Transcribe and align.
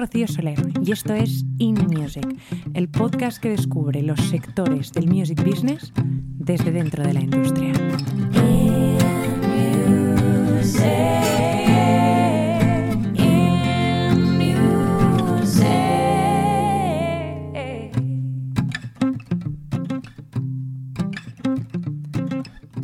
Rocío 0.00 0.26
Soler 0.26 0.58
y 0.82 0.92
esto 0.92 1.12
es 1.12 1.44
In 1.58 1.74
Music, 1.74 2.26
el 2.72 2.88
podcast 2.88 3.36
que 3.36 3.50
descubre 3.50 4.00
los 4.02 4.18
sectores 4.30 4.92
del 4.92 5.06
music 5.06 5.44
business 5.44 5.92
desde 6.38 6.72
dentro 6.72 7.04
de 7.04 7.12
la 7.12 7.20
industria. 7.20 7.74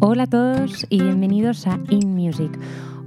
Hola 0.01 0.25
a 0.25 0.27
todos 0.27 0.87
y 0.91 1.03
bienvenidos 1.03 1.67
a 1.67 1.81
In 1.89 2.15
Music. 2.15 2.51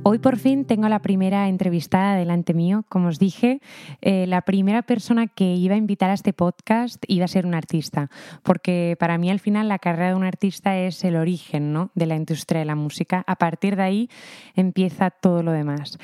Hoy 0.02 0.18
por 0.18 0.38
fin 0.38 0.64
tengo 0.64 0.88
la 0.88 1.02
primera 1.02 1.50
entrevistada 1.50 2.16
delante 2.16 2.54
mío. 2.54 2.86
Como 2.88 3.10
os 3.10 3.20
dije, 3.20 3.60
eh, 4.02 4.26
la 4.28 4.42
primera 4.44 4.82
persona 4.82 5.28
que 5.28 5.56
iba 5.56 5.76
a 5.76 5.78
invitar 5.78 6.10
a 6.10 6.14
este 6.14 6.32
podcast 6.32 7.04
iba 7.08 7.26
a 7.26 7.28
ser 7.28 7.46
un 7.46 7.54
artista, 7.54 8.10
porque 8.42 8.96
para 8.98 9.18
mí 9.18 9.30
al 9.30 9.42
final 9.42 9.68
la 9.68 9.78
carrera 9.78 10.10
de 10.10 10.16
un 10.16 10.24
artista 10.24 10.78
es 10.78 11.04
el 11.04 11.18
origen 11.18 11.74
¿no? 11.74 11.92
de 11.96 12.06
la 12.06 12.16
industria 12.16 12.60
de 12.60 12.66
la 12.66 12.76
música. 12.76 13.26
A 13.28 13.36
partir 13.36 13.76
de 13.76 13.84
ahí 13.84 14.10
empieza 14.56 15.10
todo 15.10 15.44
lo 15.44 15.52
demás. 15.52 15.98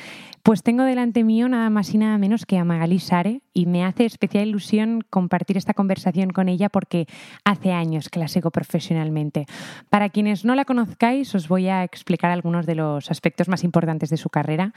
Pues 0.44 0.62
tengo 0.62 0.84
delante 0.84 1.24
mío 1.24 1.48
nada 1.48 1.70
más 1.70 1.94
y 1.94 1.98
nada 1.98 2.18
menos 2.18 2.46
que 2.46 2.58
a 2.58 2.66
Magali 2.66 3.00
Sare 3.00 3.45
y 3.56 3.66
me 3.66 3.86
hace 3.86 4.06
especial 4.06 4.48
ilusión 4.48 5.02
compartir 5.10 5.58
esta 5.58 5.74
conversación 5.74 6.30
con 6.30 6.50
ella 6.50 6.70
porque 6.70 7.08
hace 7.46 7.72
años 7.72 8.10
que 8.10 8.20
la 8.20 8.28
sigo 8.28 8.52
profesionalmente. 8.52 9.48
Para 9.90 10.10
quienes 10.10 10.46
no 10.46 10.54
la 10.54 10.66
conozcáis, 10.66 11.34
os 11.34 11.48
voy 11.48 11.70
a 11.70 11.84
explicar 11.84 12.30
algunos 12.30 12.66
de 12.66 12.76
los 12.76 13.10
aspectos 13.10 13.48
más 13.48 13.64
importantes 13.64 14.10
de 14.10 14.18
su 14.18 14.30
carrera. 14.30 14.74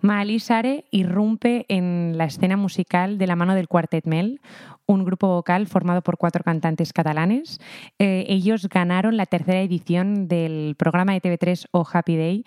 Magali 0.00 0.38
Sare 0.38 0.84
irrumpe 0.92 1.66
en 1.68 2.16
la 2.16 2.24
escena 2.24 2.56
musical 2.56 3.18
de 3.18 3.26
la 3.26 3.36
mano 3.36 3.54
del 3.54 3.68
Quartet 3.68 4.06
Mel, 4.06 4.40
un 4.86 5.04
grupo 5.04 5.26
vocal 5.26 5.66
formado 5.66 6.02
por 6.02 6.16
cuatro 6.16 6.44
cantantes 6.44 6.92
catalanes. 6.92 7.60
Eh, 7.98 8.26
ellos 8.28 8.68
ganaron 8.68 9.16
la 9.16 9.26
tercera 9.26 9.60
edición 9.60 10.28
del 10.28 10.76
programa 10.78 11.12
de 11.14 11.20
TV3 11.20 11.66
O 11.72 11.84
Happy 11.92 12.16
Day 12.16 12.44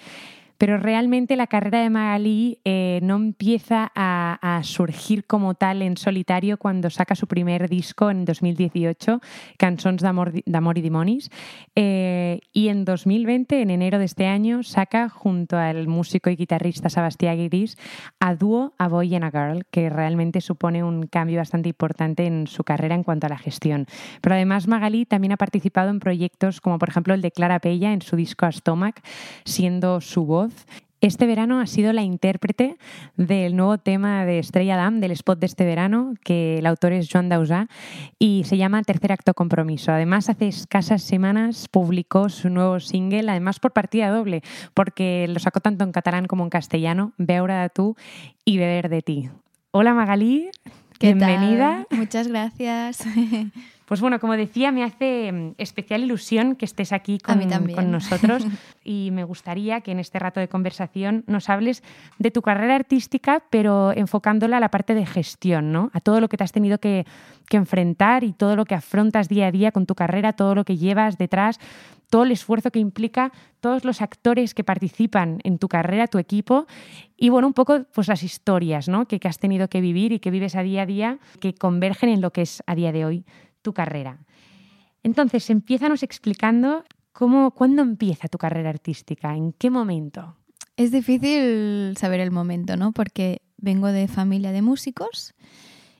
pero 0.63 0.77
realmente 0.77 1.35
la 1.35 1.47
carrera 1.47 1.81
de 1.81 1.89
Magali 1.89 2.61
eh, 2.63 3.01
no 3.03 3.17
empieza 3.17 3.91
a, 3.95 4.39
a, 4.41 4.63
surgir 4.63 5.25
como 5.25 5.55
tal 5.55 5.81
en 5.81 5.97
solitario 5.97 6.57
cuando 6.57 6.89
saca 6.89 7.15
su 7.15 7.27
primer 7.27 7.67
disco 7.67 8.09
en 8.09 8.23
2018, 8.23 9.19
Cançons 9.57 10.01
d'amor 10.01 10.77
y 10.77 10.81
dimonis, 10.81 11.29
eh, 11.75 12.39
y 12.53 12.69
en 12.69 12.85
2020, 12.85 13.61
en 13.61 13.71
enero 13.71 13.99
de 13.99 14.05
este 14.05 14.25
año, 14.25 14.63
saca 14.63 15.09
junto 15.09 15.57
al 15.57 15.89
músico 15.89 16.29
y 16.29 16.37
guitarrista 16.37 16.87
Sebastián 16.87 17.35
Guiris 17.35 17.77
a 18.21 18.33
dúo 18.33 18.73
A 18.77 18.87
Boy 18.87 19.15
and 19.15 19.25
a 19.25 19.31
Girl, 19.31 19.65
que 19.69 19.89
realmente 19.89 20.39
supone 20.39 20.81
un 20.81 21.07
cambio 21.07 21.39
bastante 21.39 21.67
importante 21.67 22.25
en 22.25 22.47
su 22.47 22.63
carrera 22.63 22.95
en 22.95 23.03
cuanto 23.03 23.27
a 23.27 23.29
la 23.29 23.37
gestión. 23.37 23.85
Pero 24.21 24.35
además 24.35 24.69
Magali 24.69 25.05
también 25.05 25.33
ha 25.33 25.37
participado 25.37 25.89
en 25.89 25.99
proyectos 25.99 26.61
como 26.61 26.79
por 26.79 26.87
ejemplo 26.87 27.13
el 27.13 27.21
de 27.21 27.31
Clara 27.31 27.59
Pella 27.59 27.91
en 27.91 28.01
su 28.01 28.15
disco 28.15 28.49
Stomach, 28.49 29.01
siendo 29.43 29.99
su 29.99 30.25
voz 30.25 30.52
este 31.03 31.27
verano 31.27 31.59
ha 31.59 31.67
sido 31.67 31.91
la 31.91 32.01
intérprete 32.01 32.77
del 33.17 33.57
nuevo 33.57 33.77
tema 33.77 34.25
de 34.25 34.39
Estrella 34.39 34.77
Damm, 34.77 35.01
del 35.01 35.11
spot 35.11 35.37
de 35.37 35.47
este 35.47 35.65
verano, 35.65 36.13
que 36.23 36.59
el 36.59 36.65
autor 36.65 36.93
es 36.93 37.09
Joan 37.11 37.29
Dausà, 37.29 37.67
y 38.19 38.43
se 38.45 38.55
llama 38.55 38.81
Tercer 38.83 39.11
Acto 39.11 39.33
Compromiso. 39.33 39.91
Además, 39.91 40.29
hace 40.29 40.47
escasas 40.47 41.03
semanas 41.03 41.67
publicó 41.67 42.29
su 42.29 42.49
nuevo 42.49 42.79
single, 42.79 43.29
además 43.29 43.59
por 43.59 43.73
partida 43.73 44.09
doble, 44.11 44.43
porque 44.73 45.27
lo 45.27 45.39
sacó 45.39 45.59
tanto 45.59 45.83
en 45.83 45.91
catalán 45.91 46.25
como 46.25 46.45
en 46.45 46.49
castellano, 46.49 47.11
Veure 47.17 47.53
de 47.55 47.69
tú 47.69 47.97
y 48.45 48.57
Beber 48.57 48.87
de 48.87 49.01
ti. 49.01 49.29
Hola 49.71 49.93
Magalí, 49.93 50.51
bienvenida. 51.01 51.85
Tal? 51.89 51.99
Muchas 51.99 52.29
gracias. 52.29 53.03
Pues 53.85 53.99
bueno, 54.01 54.19
como 54.19 54.37
decía, 54.37 54.71
me 54.71 54.83
hace 54.83 55.31
mm, 55.31 55.55
especial 55.57 56.03
ilusión 56.03 56.55
que 56.55 56.65
estés 56.65 56.93
aquí 56.93 57.19
con, 57.19 57.41
con, 57.73 57.91
nosotros 57.91 58.45
y 58.83 59.09
me 59.11 59.23
gustaría 59.23 59.81
que 59.81 59.91
en 59.91 59.99
este 59.99 60.19
rato 60.19 60.39
de 60.39 60.47
conversación 60.47 61.23
nos 61.27 61.49
hables 61.49 61.83
de 62.17 62.31
tu 62.31 62.41
carrera 62.41 62.75
artística, 62.75 63.43
pero 63.49 63.91
enfocándola 63.91 64.57
a 64.57 64.59
la 64.59 64.69
parte 64.69 64.93
de 64.95 65.05
gestión, 65.05 65.71
¿no? 65.71 65.89
A 65.93 65.99
todo 65.99 66.21
lo 66.21 66.29
que 66.29 66.37
te 66.37 66.43
has 66.43 66.51
tenido 66.51 66.79
que, 66.79 67.05
que 67.49 67.57
enfrentar 67.57 68.23
y 68.23 68.33
todo 68.33 68.55
lo 68.55 68.65
que 68.65 68.75
afrontas 68.75 69.27
día 69.27 69.47
a 69.47 69.51
día 69.51 69.71
con 69.71 69.85
tu 69.85 69.95
carrera, 69.95 70.33
todo 70.33 70.55
lo 70.55 70.63
que 70.63 70.77
llevas 70.77 71.17
detrás, 71.17 71.59
todo 72.09 72.23
el 72.23 72.31
esfuerzo 72.31 72.69
que 72.69 72.79
implica, 72.79 73.31
todos 73.59 73.85
los 73.85 74.01
actores 74.01 74.53
que 74.53 74.63
participan 74.63 75.39
en 75.43 75.57
tu 75.57 75.67
carrera, 75.67 76.07
tu 76.07 76.19
equipo 76.19 76.67
y 77.17 77.29
bueno, 77.29 77.47
un 77.47 77.53
poco 77.53 77.85
pues 77.91 78.07
las 78.07 78.21
historias 78.21 78.87
¿no? 78.87 79.07
que, 79.07 79.19
que 79.19 79.27
has 79.27 79.39
tenido 79.39 79.67
que 79.67 79.81
vivir 79.81 80.11
y 80.11 80.19
que 80.19 80.29
vives 80.29 80.55
a 80.55 80.61
día 80.61 80.83
a 80.83 80.85
día 80.85 81.17
que 81.39 81.55
convergen 81.55 82.09
en 82.09 82.21
lo 82.21 82.31
que 82.31 82.43
es 82.43 82.61
a 82.67 82.75
día 82.75 82.91
de 82.91 83.05
hoy 83.05 83.25
tu 83.63 83.73
carrera. 83.73 84.19
Entonces, 85.01 85.49
empiézanos 85.49 86.03
explicando 86.03 86.83
cómo, 87.11 87.51
cuándo 87.51 87.81
empieza 87.81 88.27
tu 88.27 88.37
carrera 88.37 88.69
artística, 88.69 89.35
en 89.35 89.53
qué 89.53 89.71
momento. 89.71 90.37
Es 90.77 90.91
difícil 90.91 91.95
saber 91.97 92.19
el 92.19 92.31
momento, 92.31 92.77
¿no? 92.77 92.91
Porque 92.91 93.41
vengo 93.57 93.87
de 93.87 94.07
familia 94.07 94.51
de 94.51 94.61
músicos 94.61 95.33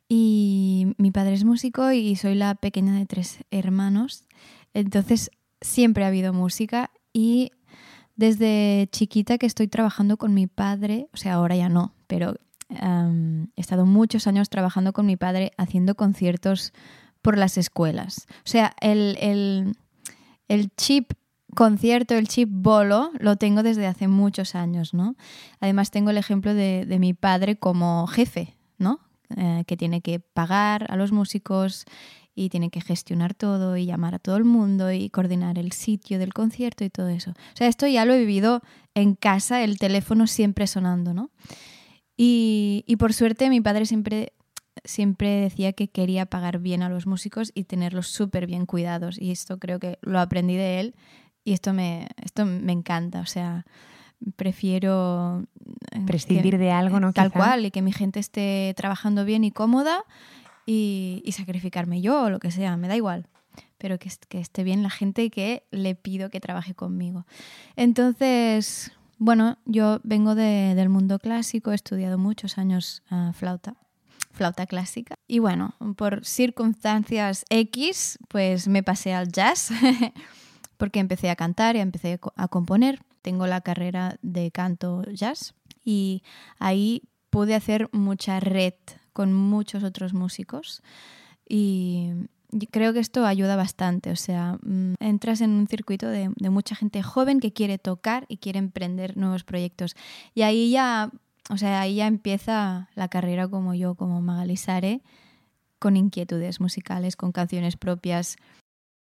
y 0.08 0.94
mi 0.98 1.12
padre 1.12 1.34
es 1.34 1.44
músico 1.44 1.92
y 1.92 2.16
soy 2.16 2.36
la 2.36 2.56
pequeña 2.56 2.94
de 2.94 3.06
tres 3.06 3.40
hermanos. 3.52 4.28
Entonces, 4.74 5.32
siempre 5.62 6.04
ha 6.04 6.08
habido 6.08 6.34
música 6.34 6.92
y 7.14 7.52
desde 8.16 8.88
chiquita 8.92 9.38
que 9.38 9.46
estoy 9.46 9.68
trabajando 9.68 10.18
con 10.18 10.34
mi 10.34 10.48
padre, 10.48 11.08
o 11.14 11.18
sea, 11.18 11.34
ahora 11.34 11.56
ya 11.56 11.70
no, 11.70 11.96
pero 12.08 12.36
um, 12.70 13.44
he 13.56 13.62
estado 13.62 13.86
muchos 13.86 14.28
años 14.28 14.50
trabajando 14.50 14.94
con 14.94 15.06
mi 15.06 15.18
padre 15.18 15.52
haciendo 15.58 15.96
conciertos 15.96 16.74
por 17.24 17.38
las 17.38 17.58
escuelas. 17.58 18.28
O 18.46 18.50
sea, 18.50 18.76
el, 18.82 19.18
el, 19.20 19.76
el 20.48 20.70
chip 20.76 21.14
concierto, 21.56 22.16
el 22.16 22.28
chip 22.28 22.50
bolo, 22.52 23.12
lo 23.20 23.38
tengo 23.38 23.64
desde 23.64 23.88
hace 23.88 24.08
muchos 24.08 24.54
años, 24.54 24.94
¿no? 24.94 25.16
Además 25.60 25.90
tengo 25.90 26.12
el 26.12 26.18
ejemplo 26.18 26.54
de, 26.54 26.86
de 26.86 27.00
mi 27.00 27.14
padre 27.14 27.56
como 27.56 28.06
jefe, 28.08 28.56
¿no? 28.78 29.00
Eh, 29.36 29.64
que 29.66 29.78
tiene 29.78 30.02
que 30.02 30.20
pagar 30.20 30.86
a 30.92 30.96
los 30.96 31.12
músicos 31.12 31.86
y 32.36 32.50
tiene 32.50 32.70
que 32.70 32.82
gestionar 32.82 33.34
todo 33.34 33.78
y 33.78 33.86
llamar 33.86 34.16
a 34.16 34.20
todo 34.20 34.38
el 34.38 34.44
mundo 34.44 34.92
y 34.92 35.10
coordinar 35.10 35.58
el 35.58 35.72
sitio 35.72 36.20
del 36.20 36.34
concierto 36.34 36.84
y 36.84 36.90
todo 36.90 37.08
eso. 37.10 37.32
O 37.32 37.56
sea, 37.56 37.68
esto 37.68 37.88
ya 37.88 38.06
lo 38.06 38.14
he 38.14 38.20
vivido 38.20 38.62
en 38.96 39.16
casa, 39.16 39.64
el 39.64 39.80
teléfono 39.80 40.28
siempre 40.28 40.68
sonando, 40.68 41.14
¿no? 41.14 41.30
Y, 42.18 42.84
y 42.86 42.98
por 42.98 43.14
suerte 43.14 43.50
mi 43.50 43.62
padre 43.62 43.86
siempre 43.86 44.34
siempre 44.84 45.30
decía 45.30 45.74
que 45.74 45.88
quería 45.88 46.26
pagar 46.26 46.60
bien 46.60 46.84
a 46.84 46.90
los 46.90 47.08
músicos 47.08 47.52
y 47.54 47.66
tenerlos 47.66 48.08
súper 48.08 48.48
bien 48.48 48.66
cuidados. 48.66 49.20
Y 49.20 49.32
esto 49.32 49.60
creo 49.60 49.80
que 49.80 50.00
lo 50.02 50.20
aprendí 50.20 50.56
de 50.56 50.80
él 50.80 50.96
y 51.44 51.54
esto 51.54 51.74
me, 51.74 52.08
esto 52.22 52.46
me 52.46 52.72
encanta. 52.72 53.22
O 53.22 53.26
sea, 53.26 53.66
prefiero... 54.36 55.46
Prescindir 56.06 56.54
que, 56.54 56.58
de 56.58 56.72
algo, 56.72 57.00
¿no? 57.00 57.14
Tal 57.14 57.30
Quizá. 57.30 57.40
cual, 57.40 57.66
y 57.66 57.72
que 57.72 57.82
mi 57.82 57.92
gente 57.92 58.20
esté 58.20 58.74
trabajando 58.76 59.26
bien 59.26 59.44
y 59.44 59.52
cómoda 59.52 60.04
y, 60.66 61.22
y, 61.26 61.34
sacrificarme 61.34 62.02
yo 62.02 62.24
o 62.24 62.30
lo 62.30 62.40
que 62.40 62.52
sea, 62.52 62.78
me 62.78 62.88
da 62.88 62.96
igual. 62.96 63.28
Pero 63.78 64.00
que, 64.00 64.10
que 64.30 64.40
esté 64.40 64.64
bien 64.64 64.82
la 64.82 64.90
gente 64.90 65.30
que 65.30 65.64
le 65.72 65.96
pido 65.96 66.30
que 66.30 66.40
trabaje 66.40 66.74
conmigo. 66.74 67.26
Entonces, 67.76 68.92
bueno, 69.18 69.58
yo 69.66 70.00
vengo 70.04 70.36
de, 70.36 70.74
del 70.76 70.90
mundo 70.90 71.20
clásico, 71.20 71.72
he 71.72 71.76
estudiado 71.76 72.18
muchos 72.18 72.58
años 72.58 73.04
uh, 73.12 73.34
flauta 73.34 73.76
flauta 74.34 74.66
clásica. 74.66 75.16
Y 75.28 75.40
bueno, 75.40 75.76
por 75.96 76.26
circunstancias 76.26 77.46
X, 77.50 78.20
pues 78.28 78.68
me 78.68 78.84
pasé 78.84 79.14
al 79.14 79.32
jazz, 79.32 79.70
porque 80.78 81.00
empecé 81.00 81.30
a 81.30 81.36
cantar 81.36 81.76
y 81.76 81.80
empecé 81.80 82.20
a 82.36 82.48
componer. 82.48 83.00
Tengo 83.22 83.48
la 83.48 83.62
carrera 83.62 84.18
de 84.22 84.52
canto 84.52 85.04
jazz 85.12 85.54
y 85.86 86.24
ahí 86.60 87.04
pude 87.30 87.56
hacer 87.56 87.90
mucha 87.94 88.40
red 88.40 88.74
con 89.14 89.34
muchos 89.34 89.84
otros 89.84 90.14
músicos 90.14 90.82
y 91.48 92.12
creo 92.72 92.94
que 92.94 93.00
esto 93.00 93.26
ayuda 93.26 93.56
bastante, 93.56 94.12
o 94.12 94.16
sea, 94.16 94.58
mm, 94.64 94.96
entras 95.00 95.42
en 95.42 95.52
un 95.52 95.68
circuito 95.68 96.08
de, 96.08 96.32
de, 96.36 96.50
mucha 96.50 96.76
gente 96.76 97.02
joven 97.02 97.40
que 97.40 97.54
quiere 97.54 97.78
tocar 97.78 98.26
y 98.28 98.38
quiere 98.38 98.60
emprender 98.60 99.18
nuevos 99.18 99.44
proyectos. 99.44 99.96
Y 100.34 100.44
ahí 100.44 100.72
ya, 100.72 101.12
o 101.50 101.58
sea, 101.58 101.82
ahí 101.82 101.96
ya 101.96 102.08
empieza 102.08 102.90
la 102.96 103.08
carrera 103.08 103.48
como 103.48 103.74
yo, 103.74 103.96
como 103.96 104.22
Magali 104.22 104.58
Sare, 104.58 105.02
con 105.80 105.98
inquietudes 105.98 106.62
musicales, 106.62 107.16
con 107.16 107.32
canciones 107.32 107.76
propias, 107.76 108.38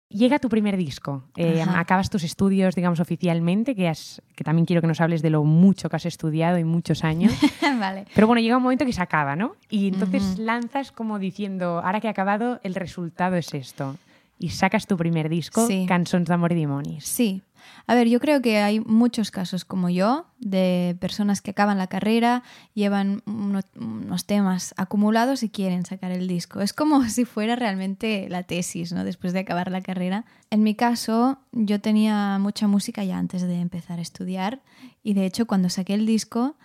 Llega 0.09 0.37
tu 0.37 0.49
primer 0.49 0.77
disco, 0.77 1.23
eh, 1.35 1.63
acabas 1.67 2.11
tus 2.11 2.23
estudios, 2.23 2.75
digamos, 2.75 2.99
oficialmente, 2.99 3.73
que, 3.73 3.89
has, 3.89 4.21
que 4.35 4.43
también 4.43 4.65
quiero 4.65 4.81
que 4.81 4.87
nos 4.87 5.01
hables 5.01 5.23
de 5.23 5.31
lo 5.31 5.43
mucho 5.43 5.89
que 5.89 5.95
has 5.95 6.05
estudiado 6.05 6.59
y 6.59 6.63
muchos 6.63 7.03
años. 7.03 7.33
vale. 7.79 8.05
Pero 8.13 8.27
bueno, 8.27 8.39
llega 8.39 8.55
un 8.55 8.63
momento 8.63 8.85
que 8.85 8.93
se 8.93 9.01
acaba, 9.01 9.35
¿no? 9.35 9.55
Y 9.67 9.87
entonces 9.87 10.21
uh 10.23 10.35
-huh. 10.35 10.45
lanzas 10.45 10.91
como 10.91 11.17
diciendo, 11.17 11.81
ahora 11.83 12.01
que 12.01 12.07
he 12.07 12.09
acabado, 12.11 12.59
el 12.61 12.75
resultado 12.75 13.35
es 13.35 13.51
esto. 13.55 13.97
Y 14.37 14.49
sacas 14.49 14.85
tu 14.87 14.97
primer 14.97 15.29
disco, 15.29 15.65
Sí. 15.67 15.85
Cançons 15.87 16.27
d'amor 16.27 16.51
i 16.51 16.55
dimonis. 16.55 17.05
Sí. 17.05 17.41
A 17.87 17.95
ver, 17.95 18.07
yo 18.07 18.19
creo 18.19 18.41
que 18.41 18.59
hay 18.59 18.79
muchos 18.79 19.31
casos 19.31 19.65
como 19.65 19.89
yo, 19.89 20.27
de 20.39 20.95
personas 20.99 21.41
que 21.41 21.51
acaban 21.51 21.77
la 21.79 21.87
carrera, 21.87 22.43
llevan 22.75 23.23
uno- 23.25 23.61
unos 23.79 24.25
temas 24.25 24.73
acumulados 24.77 25.41
y 25.41 25.49
quieren 25.49 25.83
sacar 25.85 26.11
el 26.11 26.27
disco. 26.27 26.61
Es 26.61 26.73
como 26.73 26.99
si 27.09 27.25
fuera 27.25 27.55
realmente 27.55 28.27
la 28.29 28.43
tesis, 28.43 28.91
¿no? 28.91 29.03
Después 29.03 29.33
de 29.33 29.39
acabar 29.39 29.71
la 29.71 29.81
carrera. 29.81 30.25
En 30.51 30.61
mi 30.63 30.75
caso, 30.75 31.39
yo 31.53 31.79
tenía 31.81 32.37
mucha 32.39 32.67
música 32.67 33.03
ya 33.03 33.17
antes 33.17 33.41
de 33.41 33.59
empezar 33.59 33.97
a 33.99 34.01
estudiar 34.03 34.61
y 35.03 35.13
de 35.13 35.25
hecho 35.25 35.47
cuando 35.47 35.69
saqué 35.69 35.93
el 35.95 36.05
disco 36.05 36.55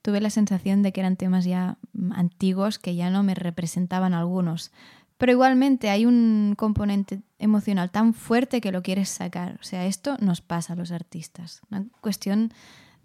tuve 0.00 0.20
la 0.20 0.30
sensación 0.30 0.82
de 0.82 0.92
que 0.92 1.00
eran 1.00 1.16
temas 1.16 1.44
ya 1.44 1.76
antiguos 2.14 2.78
que 2.78 2.94
ya 2.94 3.10
no 3.10 3.22
me 3.24 3.34
representaban 3.34 4.14
algunos. 4.14 4.70
Pero 5.18 5.32
igualmente 5.32 5.88
hay 5.88 6.04
un 6.04 6.54
componente 6.56 7.22
emocional 7.38 7.90
tan 7.90 8.12
fuerte 8.12 8.60
que 8.60 8.72
lo 8.72 8.82
quieres 8.82 9.08
sacar. 9.08 9.58
O 9.60 9.64
sea, 9.64 9.86
esto 9.86 10.16
nos 10.20 10.40
pasa 10.40 10.74
a 10.74 10.76
los 10.76 10.92
artistas. 10.92 11.62
Una 11.70 11.86
cuestión 12.00 12.52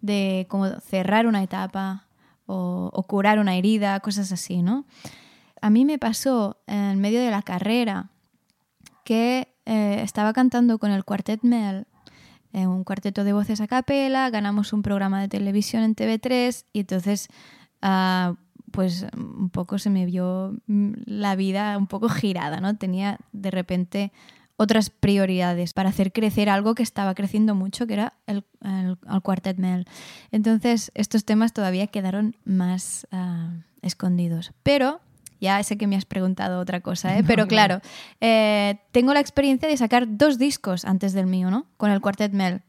de 0.02 0.46
como 0.50 0.68
cerrar 0.82 1.26
una 1.28 1.44
etapa 1.44 2.08
o, 2.46 3.06
curar 3.08 3.40
una 3.40 3.56
herida, 3.56 4.00
cosas 4.02 4.32
así, 4.32 4.62
¿no? 4.62 4.86
A 5.62 5.70
mí 5.70 5.86
me 5.86 6.00
pasó 6.00 6.58
en 6.68 7.00
medio 7.00 7.22
de 7.22 7.32
la 7.32 7.44
carrera 7.44 8.10
que 9.06 9.56
eh, 9.66 10.02
estaba 10.04 10.34
cantando 10.34 10.80
con 10.80 10.92
el 10.92 11.06
Quartet 11.06 11.44
Mel, 11.44 11.88
eh, 12.52 12.68
un 12.68 12.84
cuarteto 12.84 13.24
de 13.24 13.32
voces 13.32 13.62
a 13.62 13.68
capela, 13.68 14.30
ganamos 14.30 14.74
un 14.74 14.82
programa 14.82 15.22
de 15.22 15.30
televisión 15.30 15.84
en 15.84 15.96
TV3 15.96 16.66
y 16.74 16.82
entonces 16.82 17.30
ah, 17.82 18.36
pues 18.72 19.06
un 19.16 19.50
poco 19.50 19.78
se 19.78 19.90
me 19.90 20.06
vio 20.06 20.58
mm, 20.68 20.92
la 21.06 21.36
vida 21.36 21.78
un 21.78 21.88
poco 21.88 22.10
girada, 22.10 22.60
¿no? 22.60 22.78
Tenía 22.78 23.18
de 23.32 23.52
repente 23.52 24.12
otras 24.62 24.90
prioridades 24.92 25.74
para 25.74 25.90
hacer 25.90 26.12
crecer 26.12 26.50
algo 26.50 26.76
que 26.76 26.84
estaba 26.84 27.16
creciendo 27.16 27.56
mucho, 27.56 27.88
que 27.88 27.94
era 27.94 28.14
el, 28.28 28.44
el, 28.64 28.98
el 29.12 29.22
Quartet 29.22 29.58
Mel. 29.58 29.88
Entonces, 30.32 30.92
estos 30.94 31.26
temas 31.26 31.52
todavía 31.52 31.88
quedaron 31.88 32.36
más 32.46 33.08
ah, 33.12 33.54
escondidos. 33.82 34.54
Pero, 34.62 35.02
ya 35.40 35.62
sé 35.64 35.78
que 35.78 35.88
me 35.88 35.96
has 35.96 36.06
preguntado 36.06 36.60
otra 36.60 36.82
cosa, 36.82 37.18
¿eh? 37.18 37.24
No, 37.24 37.28
pero 37.28 37.48
claro, 37.48 37.82
eh, 38.22 38.80
tengo 38.92 39.14
la 39.14 39.20
experiencia 39.20 39.68
de 39.68 39.76
sacar 39.76 40.06
dos 40.08 40.38
discos 40.38 40.86
antes 40.86 41.14
del 41.14 41.26
mío, 41.26 41.50
¿no? 41.50 41.66
Con 41.78 41.90
el 41.90 42.00
Quartet 42.00 42.32
Mel. 42.32 42.62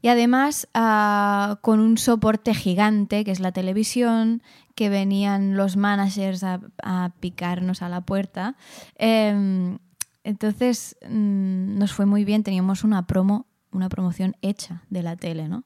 Y 0.00 0.08
además 0.08 0.66
ah, 0.74 1.58
con 1.60 1.78
un 1.78 1.96
soporte 1.98 2.54
gigante, 2.54 3.22
que 3.22 3.30
es 3.30 3.38
la 3.38 3.52
televisión, 3.52 4.42
que 4.74 4.88
venían 4.88 5.56
los 5.56 5.76
managers 5.76 6.42
a, 6.44 6.60
a 6.82 7.10
picarnos 7.20 7.82
a 7.82 7.88
la 7.88 8.00
puerta. 8.00 8.56
Eh, 8.96 9.76
entonces 10.24 10.96
mm, 11.08 11.78
nos 11.78 11.92
fue 11.92 12.06
muy 12.06 12.24
bien, 12.24 12.42
teníamos 12.42 12.84
una 12.84 13.06
promo, 13.06 13.46
una 13.72 13.88
promoción 13.88 14.36
hecha 14.42 14.82
de 14.90 15.02
la 15.02 15.16
tele, 15.16 15.48
¿no? 15.48 15.64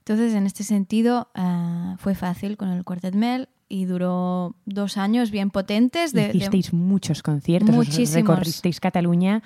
Entonces, 0.00 0.32
en 0.34 0.46
este 0.46 0.64
sentido, 0.64 1.28
ah, 1.34 1.96
fue 1.98 2.14
fácil 2.14 2.56
con 2.56 2.70
el 2.70 2.82
Quartet 2.82 3.14
Mel 3.14 3.48
y 3.68 3.84
duró 3.84 4.56
dos 4.64 4.96
años 4.96 5.30
bien 5.30 5.50
potentes. 5.50 6.14
De, 6.14 6.28
de- 6.28 6.36
Hicisteis 6.38 6.72
muchos 6.72 7.22
conciertos, 7.22 7.68
os 7.70 7.76
Muchísimos. 7.76 8.14
recorristeis 8.14 8.80
Cataluña, 8.80 9.42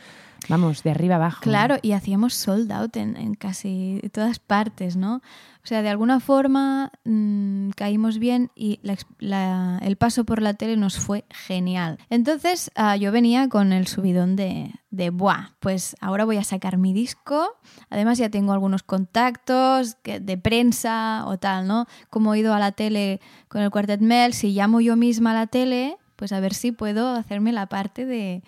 vamos, 0.49 0.85
de 0.85 0.93
arriba 0.93 1.17
abajo. 1.17 1.41
Claro, 1.43 1.79
y 1.83 1.93
hacíamos 1.93 2.35
sold 2.35 2.71
out 2.71 2.97
en, 2.97 3.17
en 3.17 3.35
casi 3.35 4.01
todas 4.13 4.39
partes, 4.39 4.95
¿no? 4.97 5.21
O 5.65 5.67
sea, 5.69 5.83
de 5.83 5.89
alguna 5.89 6.19
forma 6.19 6.91
mm, 7.05 7.71
caímos 7.77 8.19
bien 8.19 8.51
y 8.57 8.81
el 8.81 9.97
paso 9.97 10.25
por 10.25 10.43
la 10.43 10.55
tele 10.55 10.77
nos 10.77 10.99
fue 10.99 11.25
genial. 11.31 11.99
Entonces 12.11 12.73
ah, 12.75 12.97
yo 12.97 13.13
venía 13.13 13.49
con 13.49 13.73
el 13.73 13.87
subidón 13.87 14.35
de, 14.35 14.73
de, 14.91 15.11
buah, 15.11 15.51
pues 15.61 15.95
ahora 16.01 16.25
voy 16.25 16.39
a 16.39 16.43
sacar 16.43 16.79
mi 16.79 16.93
disco. 16.93 17.57
Además 17.91 18.19
ya 18.19 18.29
tengo 18.29 18.53
algunos 18.53 18.83
contactos 18.83 19.97
de 20.03 20.37
prensa 20.37 21.25
o 21.27 21.39
tal, 21.39 21.69
¿no? 21.69 21.87
Como 22.11 22.35
he 22.35 22.41
ido 22.41 22.55
a 22.55 22.59
la 22.59 22.73
tele 22.73 23.21
con 23.47 23.63
el 23.63 23.71
Quartet 23.71 24.01
Mel, 24.01 24.33
si 24.33 24.53
llamo 24.53 24.81
yo 24.81 24.97
misma 24.97 25.31
a 25.31 25.35
la 25.35 25.47
tele, 25.47 25.97
pues 26.17 26.33
a 26.33 26.41
ver 26.41 26.55
si 26.55 26.73
puedo 26.73 27.15
hacerme 27.15 27.53
la 27.53 27.67
parte 27.67 28.05
de, 28.05 28.43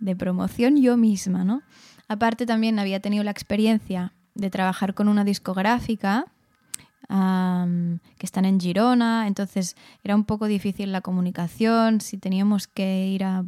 de 0.00 0.16
promoción 0.16 0.76
yo 0.76 0.96
misma, 0.96 1.44
¿no? 1.44 1.62
Aparte 2.08 2.46
también 2.46 2.80
había 2.80 2.98
tenido 2.98 3.22
la 3.22 3.30
experiencia 3.30 4.12
de 4.34 4.50
trabajar 4.50 4.94
con 4.94 5.08
una 5.08 5.22
discográfica 5.22 6.26
que 7.06 8.26
están 8.26 8.44
en 8.44 8.60
Girona, 8.60 9.26
entonces 9.26 9.76
era 10.04 10.14
un 10.14 10.24
poco 10.24 10.46
difícil 10.46 10.92
la 10.92 11.00
comunicación, 11.00 12.00
si 12.00 12.18
teníamos 12.18 12.66
que 12.66 13.06
ir 13.06 13.24
a, 13.24 13.44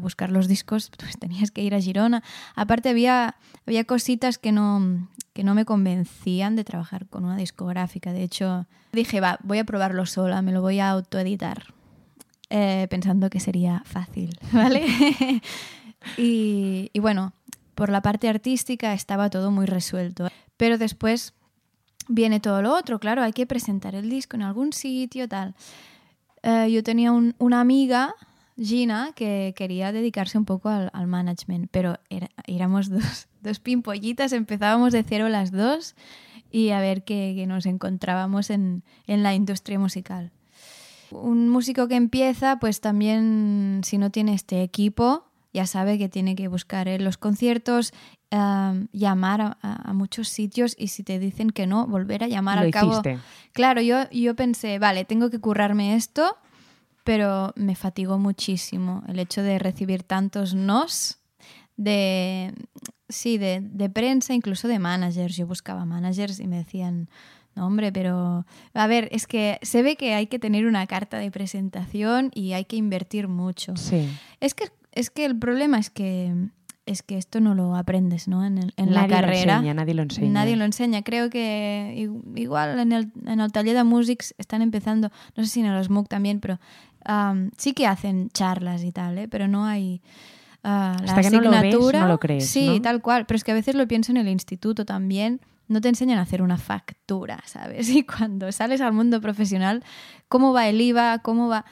buscar 0.00 0.30
los 0.30 0.46
discos, 0.46 0.90
pues 0.98 1.18
tenías 1.18 1.50
que 1.50 1.62
ir 1.62 1.74
a 1.74 1.80
Girona. 1.80 2.22
Aparte 2.54 2.90
había, 2.90 3.36
había 3.66 3.84
cositas 3.84 4.38
que 4.38 4.52
no, 4.52 5.08
que 5.32 5.42
no 5.42 5.54
me 5.54 5.64
convencían 5.64 6.54
de 6.54 6.62
trabajar 6.62 7.06
con 7.06 7.24
una 7.24 7.36
discográfica, 7.36 8.12
de 8.12 8.22
hecho 8.22 8.66
dije, 8.92 9.20
va, 9.20 9.38
voy 9.42 9.58
a 9.58 9.64
probarlo 9.64 10.06
sola, 10.06 10.42
me 10.42 10.52
lo 10.52 10.62
voy 10.62 10.78
a 10.78 10.90
autoeditar, 10.90 11.74
eh, 12.50 12.86
pensando 12.88 13.28
que 13.30 13.40
sería 13.40 13.82
fácil, 13.84 14.38
¿vale? 14.52 14.86
y 16.16 16.98
bueno, 17.00 17.32
por 17.74 17.90
la 17.90 18.02
parte 18.02 18.28
artística 18.28 18.92
estaba 18.94 19.30
todo 19.30 19.50
muy 19.50 19.66
resuelto. 19.66 20.28
Pero 20.56 20.78
después 20.78 21.34
viene 22.08 22.40
todo 22.40 22.62
lo 22.62 22.74
otro, 22.74 22.98
claro, 22.98 23.22
hay 23.22 23.32
que 23.32 23.46
presentar 23.46 23.94
el 23.94 24.08
disco 24.10 24.36
en 24.36 24.42
algún 24.42 24.72
sitio, 24.72 25.28
tal. 25.28 25.54
Eh, 26.42 26.70
yo 26.70 26.82
tenía 26.82 27.12
un- 27.12 27.34
una 27.38 27.60
amiga, 27.60 28.14
Gina, 28.56 29.12
que 29.16 29.52
quería 29.56 29.90
dedicarse 29.92 30.38
un 30.38 30.44
poco 30.44 30.68
al, 30.68 30.90
al 30.92 31.06
management, 31.06 31.68
pero 31.70 31.98
era- 32.10 32.28
éramos 32.46 32.88
dos, 32.90 33.28
dos 33.42 33.58
pimpollitas, 33.60 34.32
empezábamos 34.32 34.92
de 34.92 35.02
cero 35.02 35.28
las 35.28 35.50
dos 35.50 35.94
y 36.50 36.70
a 36.70 36.80
ver 36.80 37.02
qué, 37.04 37.44
nos 37.48 37.66
encontrábamos 37.66 38.50
en, 38.50 38.82
en 39.06 39.22
la 39.22 39.34
industria 39.34 39.78
musical. 39.78 40.30
Un 41.10 41.48
músico 41.48 41.88
que 41.88 41.96
empieza, 41.96 42.58
pues 42.58 42.80
también 42.80 43.80
si 43.84 43.98
no 43.98 44.10
tiene 44.10 44.34
este 44.34 44.62
equipo, 44.62 45.24
ya 45.54 45.66
sabe 45.66 45.96
que 45.96 46.08
tiene 46.08 46.34
que 46.34 46.48
buscar 46.48 46.88
en 46.88 47.04
los 47.04 47.16
conciertos, 47.16 47.92
eh, 48.30 48.86
llamar 48.92 49.56
a, 49.62 49.92
muchos 49.94 50.28
sitios 50.28 50.74
y 50.76 50.88
si 50.88 51.04
te 51.04 51.18
dicen 51.18 51.50
que 51.50 51.66
no, 51.66 51.86
volver 51.86 52.24
a 52.24 52.28
llamar 52.28 52.58
Lo 52.58 52.64
al 52.64 52.70
cabo. 52.72 52.90
hiciste. 52.90 53.18
Claro, 53.52 53.80
yo, 53.80 54.10
yo 54.10 54.34
pensé, 54.34 54.78
vale, 54.78 55.04
tengo 55.04 55.30
que 55.30 55.38
currarme 55.38 55.94
esto, 55.94 56.36
pero 57.04 57.52
me 57.54 57.76
fatigó 57.76 58.18
muchísimo 58.18 59.04
el 59.06 59.20
hecho 59.20 59.42
de 59.42 59.58
recibir 59.58 60.02
tantos 60.02 60.54
nos 60.54 61.20
de 61.76 62.52
sí, 63.08 63.38
de, 63.38 63.60
de 63.60 63.88
prensa, 63.90 64.34
incluso 64.34 64.68
de 64.68 64.78
managers. 64.78 65.36
Yo 65.36 65.46
buscaba 65.46 65.84
managers 65.84 66.40
y 66.40 66.46
me 66.46 66.56
decían, 66.56 67.08
no, 67.56 67.66
hombre, 67.66 67.92
pero 67.92 68.44
a 68.74 68.86
ver, 68.86 69.08
es 69.12 69.26
que 69.26 69.58
se 69.62 69.82
ve 69.82 69.96
que 69.96 70.14
hay 70.14 70.26
que 70.26 70.38
tener 70.38 70.66
una 70.66 70.86
carta 70.86 71.18
de 71.18 71.30
presentación 71.30 72.30
y 72.34 72.52
hay 72.52 72.64
que 72.64 72.76
invertir 72.76 73.28
mucho. 73.28 73.76
Sí. 73.76 74.08
Es 74.40 74.54
que, 74.54 74.64
es 74.92 75.10
que 75.10 75.24
el 75.24 75.38
problema 75.38 75.78
es 75.78 75.90
que 75.90 76.32
es 76.86 77.02
que 77.02 77.16
esto 77.16 77.40
no 77.40 77.54
lo 77.54 77.76
aprendes, 77.76 78.28
¿no? 78.28 78.44
En, 78.44 78.58
el- 78.58 78.74
en 78.76 78.92
la 78.92 79.04
lo 79.04 79.08
carrera. 79.08 79.54
enseña, 79.56 79.72
nadie 79.72 79.94
lo 79.94 80.02
enseña. 80.02 80.30
Nadie 80.30 80.54
lo 80.56 80.64
enseña. 80.66 81.00
Creo 81.02 81.30
que 81.30 82.10
igual 82.36 82.78
en 82.78 82.92
el, 82.92 83.10
en 83.24 83.40
el 83.40 83.50
taller 83.52 83.74
de 83.74 83.84
Musics 83.84 84.34
están 84.36 84.60
empezando, 84.60 85.10
no 85.34 85.44
sé 85.44 85.48
si 85.50 85.60
en 85.60 85.66
el 85.66 85.82
SMUC 85.82 86.08
también, 86.08 86.40
pero 86.40 86.60
am, 87.06 87.52
sí 87.56 87.72
que 87.72 87.86
hacen 87.86 88.28
charlas 88.34 88.84
y 88.84 88.92
tal, 88.92 89.16
¿eh? 89.16 89.28
pero 89.28 89.48
no 89.48 89.64
hay 89.64 90.02
la 90.62 90.92
Hasta 90.92 91.22
que 91.22 91.30
no 91.30 91.40
lo 91.40 91.50
ves, 91.50 91.74
no 91.94 92.06
lo 92.06 92.18
crees, 92.20 92.48
Sí, 92.50 92.66
¿no? 92.66 92.82
tal 92.82 93.00
cual. 93.00 93.24
Pero 93.24 93.36
es 93.36 93.44
que 93.44 93.52
a 93.52 93.54
veces 93.54 93.74
lo 93.74 93.86
pienso 93.88 94.12
en 94.12 94.18
el 94.18 94.28
instituto 94.28 94.84
también. 94.84 95.40
No 95.68 95.80
te 95.80 95.88
enseñan 95.88 96.18
a 96.18 96.22
hacer 96.22 96.42
una 96.42 96.58
factura, 96.58 97.42
¿sabes? 97.46 97.88
Y 97.94 98.04
cuando 98.04 98.50
sales 98.52 98.80
al 98.80 98.92
mundo 98.92 99.20
profesional, 99.20 99.82
¿cómo 100.28 100.52
va 100.52 100.68
el 100.68 100.80
IVA? 100.80 101.18
¿Cómo 101.20 101.48
va...? 101.48 101.64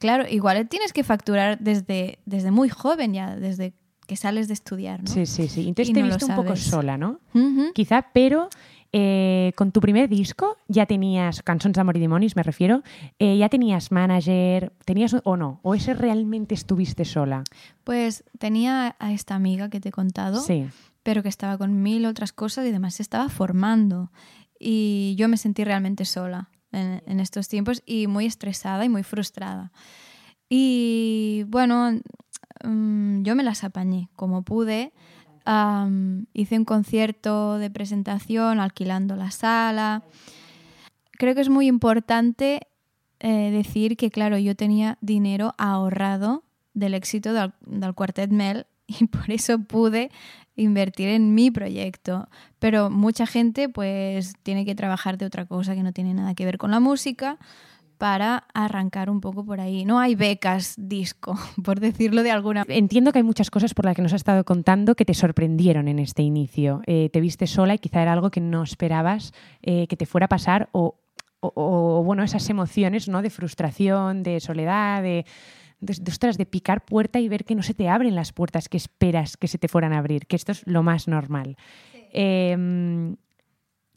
claro, 0.00 0.24
igual 0.28 0.68
tienes 0.68 0.92
que 0.92 1.04
facturar 1.04 1.58
desde, 1.60 2.18
desde 2.24 2.50
muy 2.50 2.68
joven 2.68 3.14
ya, 3.14 3.36
desde 3.36 3.72
que 4.06 4.16
sales 4.16 4.48
de 4.48 4.54
estudiar, 4.54 5.02
¿no? 5.02 5.08
Sí, 5.08 5.26
sí, 5.26 5.48
sí. 5.48 5.68
Entonces 5.68 5.90
Y 5.90 5.92
te 5.92 6.02
no 6.02 6.16
un 6.20 6.36
poco 6.36 6.56
sola, 6.56 6.96
¿no? 6.96 7.20
Ujú. 7.34 7.72
Quizá, 7.72 8.10
pero 8.12 8.48
eh, 8.98 9.52
con 9.56 9.72
tu 9.72 9.80
primer 9.82 10.08
disco 10.08 10.56
ya 10.68 10.86
tenías, 10.86 11.42
Cançons 11.42 11.74
d'amor 11.76 11.98
y 11.98 12.00
demonios 12.00 12.34
me 12.34 12.42
refiero, 12.42 12.82
eh, 13.18 13.36
ya 13.36 13.50
tenías 13.50 13.92
manager, 13.92 14.72
tenías 14.86 15.14
o 15.22 15.36
no, 15.36 15.60
o 15.62 15.74
ese 15.74 15.92
realmente 15.92 16.54
estuviste 16.54 17.04
sola. 17.04 17.44
Pues 17.84 18.24
tenía 18.38 18.96
a 18.98 19.12
esta 19.12 19.34
amiga 19.34 19.68
que 19.68 19.80
te 19.80 19.90
he 19.90 19.92
contado, 19.92 20.40
Sí. 20.40 20.66
pero 21.02 21.22
que 21.22 21.28
estaba 21.28 21.58
con 21.58 21.82
mil 21.82 22.06
otras 22.06 22.32
cosas 22.32 22.64
y 22.64 22.70
además 22.70 22.94
se 22.94 23.02
estaba 23.02 23.28
formando. 23.28 24.10
Y 24.58 25.14
yo 25.18 25.28
me 25.28 25.36
sentí 25.36 25.62
realmente 25.62 26.06
sola 26.06 26.48
en, 26.72 27.02
en 27.06 27.20
estos 27.20 27.48
tiempos 27.48 27.82
y 27.84 28.06
muy 28.06 28.24
estresada 28.24 28.82
y 28.86 28.88
muy 28.88 29.02
frustrada. 29.02 29.72
Y 30.48 31.44
bueno, 31.48 31.92
mm, 32.64 33.22
yo 33.24 33.34
me 33.36 33.42
las 33.42 33.62
apañé 33.64 34.08
como 34.16 34.42
pude. 34.42 34.92
Hice 36.32 36.58
un 36.58 36.64
concierto 36.64 37.58
de 37.58 37.70
presentación 37.70 38.58
alquilando 38.58 39.14
la 39.14 39.30
sala. 39.30 40.02
Creo 41.12 41.34
que 41.34 41.40
es 41.40 41.48
muy 41.48 41.66
importante 41.66 42.66
eh, 43.20 43.50
decir 43.50 43.96
que, 43.96 44.10
claro, 44.10 44.38
yo 44.38 44.56
tenía 44.56 44.98
dinero 45.00 45.54
ahorrado 45.56 46.42
del 46.74 46.94
éxito 46.94 47.32
del, 47.32 47.52
del 47.64 47.94
Quartet 47.94 48.30
Mel 48.30 48.66
y 48.86 49.06
por 49.06 49.30
eso 49.30 49.58
pude 49.58 50.10
invertir 50.56 51.08
en 51.08 51.34
mi 51.34 51.50
proyecto. 51.50 52.28
Pero 52.58 52.90
mucha 52.90 53.26
gente 53.26 53.68
pues 53.68 54.34
tiene 54.42 54.64
que 54.64 54.74
trabajar 54.74 55.18
de 55.18 55.26
otra 55.26 55.46
cosa 55.46 55.74
que 55.74 55.82
no 55.82 55.92
tiene 55.92 56.14
nada 56.14 56.34
que 56.34 56.44
ver 56.44 56.58
con 56.58 56.70
la 56.70 56.80
música 56.80 57.38
para 57.98 58.44
arrancar 58.54 59.10
un 59.10 59.20
poco 59.20 59.44
por 59.44 59.60
ahí. 59.60 59.84
No 59.84 59.98
hay 59.98 60.14
becas 60.14 60.74
disco, 60.78 61.36
por 61.64 61.80
decirlo 61.80 62.22
de 62.22 62.30
alguna 62.30 62.64
Entiendo 62.68 63.12
que 63.12 63.18
hay 63.18 63.22
muchas 63.24 63.50
cosas 63.50 63.74
por 63.74 63.84
las 63.84 63.96
que 63.96 64.02
nos 64.02 64.12
has 64.12 64.20
estado 64.20 64.44
contando 64.44 64.94
que 64.94 65.04
te 65.04 65.14
sorprendieron 65.14 65.88
en 65.88 65.98
este 65.98 66.22
inicio. 66.22 66.82
Eh, 66.86 67.08
te 67.12 67.20
viste 67.20 67.46
sola 67.46 67.74
y 67.74 67.78
quizá 67.78 68.02
era 68.02 68.12
algo 68.12 68.30
que 68.30 68.40
no 68.40 68.62
esperabas 68.62 69.32
eh, 69.62 69.86
que 69.86 69.96
te 69.96 70.06
fuera 70.06 70.26
a 70.26 70.28
pasar 70.28 70.68
o, 70.72 70.96
o- 71.40 71.52
o, 71.54 72.02
bueno, 72.04 72.22
esas 72.22 72.48
emociones 72.50 73.08
¿no? 73.08 73.22
de 73.22 73.30
frustración, 73.30 74.22
de 74.22 74.40
soledad, 74.40 75.02
de, 75.02 75.24
de, 75.80 75.94
de, 76.00 76.10
ostras, 76.10 76.38
de 76.38 76.46
picar 76.46 76.84
puerta 76.84 77.20
y 77.20 77.28
ver 77.28 77.44
que 77.44 77.54
no 77.54 77.62
se 77.62 77.74
te 77.74 77.88
abren 77.88 78.14
las 78.14 78.32
puertas 78.32 78.68
que 78.68 78.76
esperas 78.76 79.36
que 79.36 79.46
se 79.48 79.58
te 79.58 79.68
fueran 79.68 79.92
a 79.92 79.98
abrir, 79.98 80.26
que 80.26 80.36
esto 80.36 80.52
es 80.52 80.66
lo 80.66 80.82
más 80.82 81.08
normal. 81.08 81.56
Eh, 82.12 83.14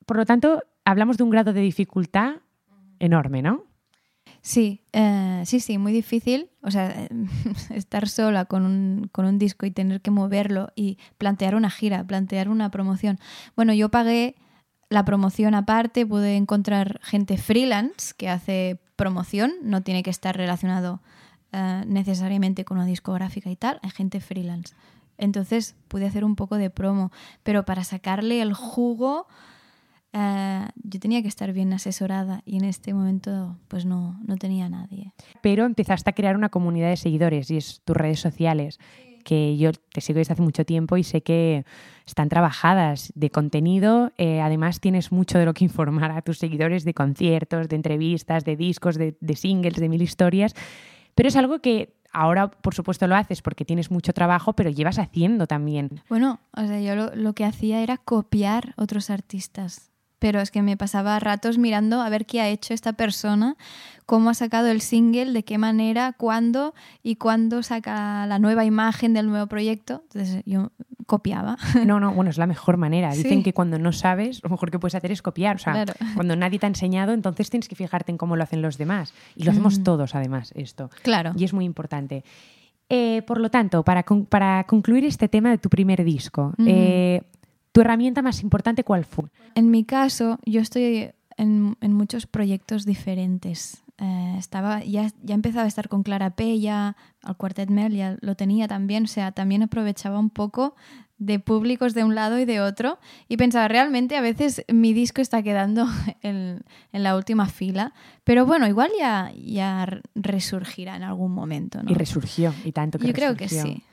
por 0.05 0.17
lo 0.17 0.25
tanto, 0.25 0.63
hablamos 0.85 1.17
de 1.17 1.23
un 1.23 1.29
grado 1.29 1.53
de 1.53 1.61
dificultad 1.61 2.37
enorme, 2.99 3.41
¿no? 3.41 3.63
Sí, 4.41 4.81
eh, 4.93 5.43
sí, 5.45 5.59
sí, 5.59 5.77
muy 5.77 5.91
difícil. 5.91 6.49
O 6.61 6.71
sea, 6.71 7.07
estar 7.69 8.07
sola 8.07 8.45
con 8.45 8.63
un, 8.63 9.09
con 9.11 9.25
un 9.25 9.37
disco 9.37 9.65
y 9.65 9.71
tener 9.71 10.01
que 10.01 10.11
moverlo 10.11 10.69
y 10.75 10.97
plantear 11.17 11.55
una 11.55 11.69
gira, 11.69 12.03
plantear 12.05 12.49
una 12.49 12.71
promoción. 12.71 13.19
Bueno, 13.55 13.73
yo 13.73 13.89
pagué 13.89 14.35
la 14.89 15.05
promoción 15.05 15.53
aparte, 15.53 16.05
pude 16.05 16.35
encontrar 16.35 16.99
gente 17.03 17.37
freelance 17.37 18.13
que 18.17 18.29
hace 18.29 18.81
promoción, 18.95 19.53
no 19.61 19.83
tiene 19.83 20.03
que 20.03 20.09
estar 20.09 20.35
relacionado 20.35 21.01
eh, 21.51 21.83
necesariamente 21.85 22.65
con 22.65 22.77
una 22.77 22.85
discográfica 22.85 23.49
y 23.49 23.55
tal, 23.55 23.79
hay 23.83 23.91
gente 23.91 24.19
freelance. 24.19 24.73
Entonces 25.17 25.75
pude 25.87 26.07
hacer 26.07 26.23
un 26.23 26.35
poco 26.35 26.57
de 26.57 26.69
promo, 26.69 27.11
pero 27.43 27.65
para 27.65 27.83
sacarle 27.83 28.41
el 28.41 28.53
jugo 28.53 29.27
eh, 30.13 30.67
yo 30.83 30.99
tenía 30.99 31.21
que 31.21 31.27
estar 31.27 31.53
bien 31.53 31.71
asesorada 31.73 32.41
y 32.45 32.57
en 32.57 32.65
este 32.65 32.93
momento 32.93 33.57
pues 33.67 33.85
no, 33.85 34.19
no 34.25 34.37
tenía 34.37 34.65
a 34.65 34.69
nadie. 34.69 35.13
pero 35.41 35.65
empezaste 35.65 36.09
a 36.09 36.13
crear 36.13 36.35
una 36.35 36.49
comunidad 36.49 36.89
de 36.89 36.97
seguidores 36.97 37.49
y 37.51 37.57
es 37.57 37.81
tus 37.85 37.95
redes 37.95 38.19
sociales, 38.19 38.79
que 39.23 39.57
yo 39.57 39.71
te 39.73 40.01
sigo 40.01 40.17
desde 40.17 40.33
hace 40.33 40.41
mucho 40.41 40.65
tiempo 40.65 40.97
y 40.97 41.03
sé 41.03 41.21
que 41.21 41.65
están 42.07 42.29
trabajadas 42.29 43.11
de 43.15 43.29
contenido. 43.29 44.11
eh, 44.17 44.41
además, 44.41 44.79
tienes 44.79 45.11
mucho 45.11 45.37
de 45.37 45.45
lo 45.45 45.53
que 45.53 45.63
informar 45.71 46.11
a 46.11 46.21
tus 46.21 46.39
seguidores 46.39 46.83
de 46.85 46.93
conciertos, 46.93 47.67
de 47.67 47.75
entrevistas, 47.75 48.45
de 48.45 48.55
discos, 48.55 48.95
de, 48.95 49.17
de 49.19 49.35
singles, 49.35 49.75
de 49.75 49.89
mil 49.89 50.01
historias. 50.01 50.55
Pero 51.15 51.27
es 51.29 51.35
algo 51.35 51.59
que 51.59 51.93
ahora, 52.11 52.49
por 52.49 52.73
supuesto, 52.73 53.05
lo 53.07 53.15
haces 53.15 53.41
porque 53.41 53.65
tienes 53.65 53.91
mucho 53.91 54.13
trabajo, 54.13 54.53
pero 54.53 54.69
llevas 54.69 54.97
haciendo 54.97 55.45
también. 55.47 56.01
Bueno, 56.09 56.39
o 56.55 56.65
sea, 56.65 56.79
yo 56.79 56.95
lo, 56.95 57.13
lo 57.15 57.33
que 57.33 57.45
hacía 57.45 57.83
era 57.83 57.97
copiar 57.97 58.73
otros 58.77 59.09
artistas. 59.09 59.88
Pero 60.19 60.41
es 60.41 60.51
que 60.51 60.61
me 60.61 60.75
pasaba 60.77 61.17
ratos 61.19 61.57
mirando 61.57 62.01
a 62.01 62.09
ver 62.09 62.25
qué 62.25 62.41
ha 62.41 62.49
hecho 62.49 62.73
esta 62.73 62.93
persona, 62.93 63.55
cómo 64.05 64.29
ha 64.29 64.33
sacado 64.33 64.67
el 64.67 64.81
single, 64.81 65.31
de 65.31 65.43
qué 65.43 65.57
manera, 65.57 66.13
cuándo 66.13 66.73
y 67.03 67.15
cuándo 67.15 67.63
saca 67.63 68.25
la 68.27 68.37
nueva 68.39 68.65
imagen 68.65 69.13
del 69.13 69.27
nuevo 69.27 69.47
proyecto. 69.47 70.03
Entonces 70.11 70.43
yo 70.45 70.71
copiaba. 71.05 71.57
No, 71.85 71.99
no, 71.99 72.11
bueno, 72.13 72.29
es 72.29 72.37
la 72.37 72.45
mejor 72.47 72.77
manera. 72.77 73.11
Dicen 73.13 73.37
Sí. 73.39 73.43
que 73.43 73.53
cuando 73.53 73.79
no 73.79 73.91
sabes, 73.93 74.41
lo 74.43 74.49
mejor 74.49 74.69
que 74.71 74.77
puedes 74.79 74.95
hacer 74.95 75.11
es 75.11 75.21
copiar. 75.21 75.55
O 75.55 75.59
sea, 75.59 75.73
Claro. 75.73 75.93
cuando 76.15 76.35
nadie 76.35 76.59
te 76.59 76.65
ha 76.65 76.69
enseñado, 76.69 77.13
entonces 77.13 77.49
tienes 77.49 77.67
que 77.69 77.75
fijarte 77.75 78.11
en 78.11 78.17
cómo 78.17 78.35
lo 78.35 78.43
hacen 78.43 78.61
los 78.61 78.77
demás. 78.77 79.13
Y 79.35 79.43
lo 79.45 79.51
hacemos 79.51 79.79
Mm. 79.79 79.83
todos, 79.83 80.15
además, 80.15 80.51
esto. 80.55 80.89
Claro. 81.01 81.31
Y 81.37 81.45
es 81.45 81.53
muy 81.53 81.65
importante. 81.65 82.23
Eh, 82.89 83.21
por 83.27 83.39
lo 83.39 83.49
tanto, 83.49 83.83
para, 83.83 84.03
con- 84.03 84.25
para 84.25 84.63
concluir 84.65 85.05
este 85.05 85.27
tema 85.29 85.49
de 85.51 85.59
tu 85.59 85.69
primer 85.69 86.03
disco, 86.03 86.53
eh, 86.65 87.21
¿tu 87.71 87.81
herramienta 87.81 88.21
más 88.21 88.41
importante 88.41 88.83
cuál 88.83 89.05
fue? 89.05 89.25
En 89.55 89.71
mi 89.71 89.83
caso, 89.83 90.39
yo 90.45 90.61
estoy 90.61 91.11
en, 91.37 91.77
en 91.81 91.93
muchos 91.93 92.25
proyectos 92.27 92.85
diferentes. 92.85 93.83
Eh, 93.97 94.35
estaba, 94.37 94.83
ya, 94.83 95.09
ya 95.23 95.35
empezaba 95.35 95.65
a 95.65 95.67
estar 95.67 95.89
con 95.89 96.03
Clara 96.03 96.29
Pella, 96.31 96.95
al 97.21 97.35
Quartet 97.35 97.69
Mel, 97.69 97.93
ya 97.93 98.17
lo 98.21 98.35
tenía 98.35 98.67
también, 98.67 99.03
o 99.03 99.07
sea, 99.07 99.33
también 99.33 99.61
aprovechaba 99.61 100.19
un 100.19 100.29
poco 100.29 100.75
de 101.17 101.37
públicos 101.37 101.93
de 101.93 102.05
un 102.05 102.15
lado 102.15 102.39
y 102.39 102.45
de 102.45 102.61
otro 102.61 102.97
y 103.27 103.35
pensaba, 103.35 103.67
realmente 103.67 104.15
a 104.15 104.21
veces 104.21 104.63
mi 104.71 104.93
disco 104.93 105.19
está 105.21 105.43
quedando 105.43 105.85
en, 106.21 106.61
en 106.93 107.03
la 107.03 107.17
última 107.17 107.47
fila, 107.47 107.93
pero 108.23 108.45
bueno, 108.45 108.67
igual 108.67 108.89
ya, 108.97 109.33
ya 109.35 109.85
resurgirá 110.15 110.95
en 110.95 111.03
algún 111.03 111.33
momento. 111.33 111.83
¿no? 111.83 111.91
Y 111.91 111.93
resurgió, 111.93 112.53
y 112.63 112.71
tanto 112.71 112.99
que 112.99 113.07
Yo 113.07 113.13
creo 113.13 113.35
que 113.35 113.49
resurgió. 113.49 113.73
sí. 113.73 113.83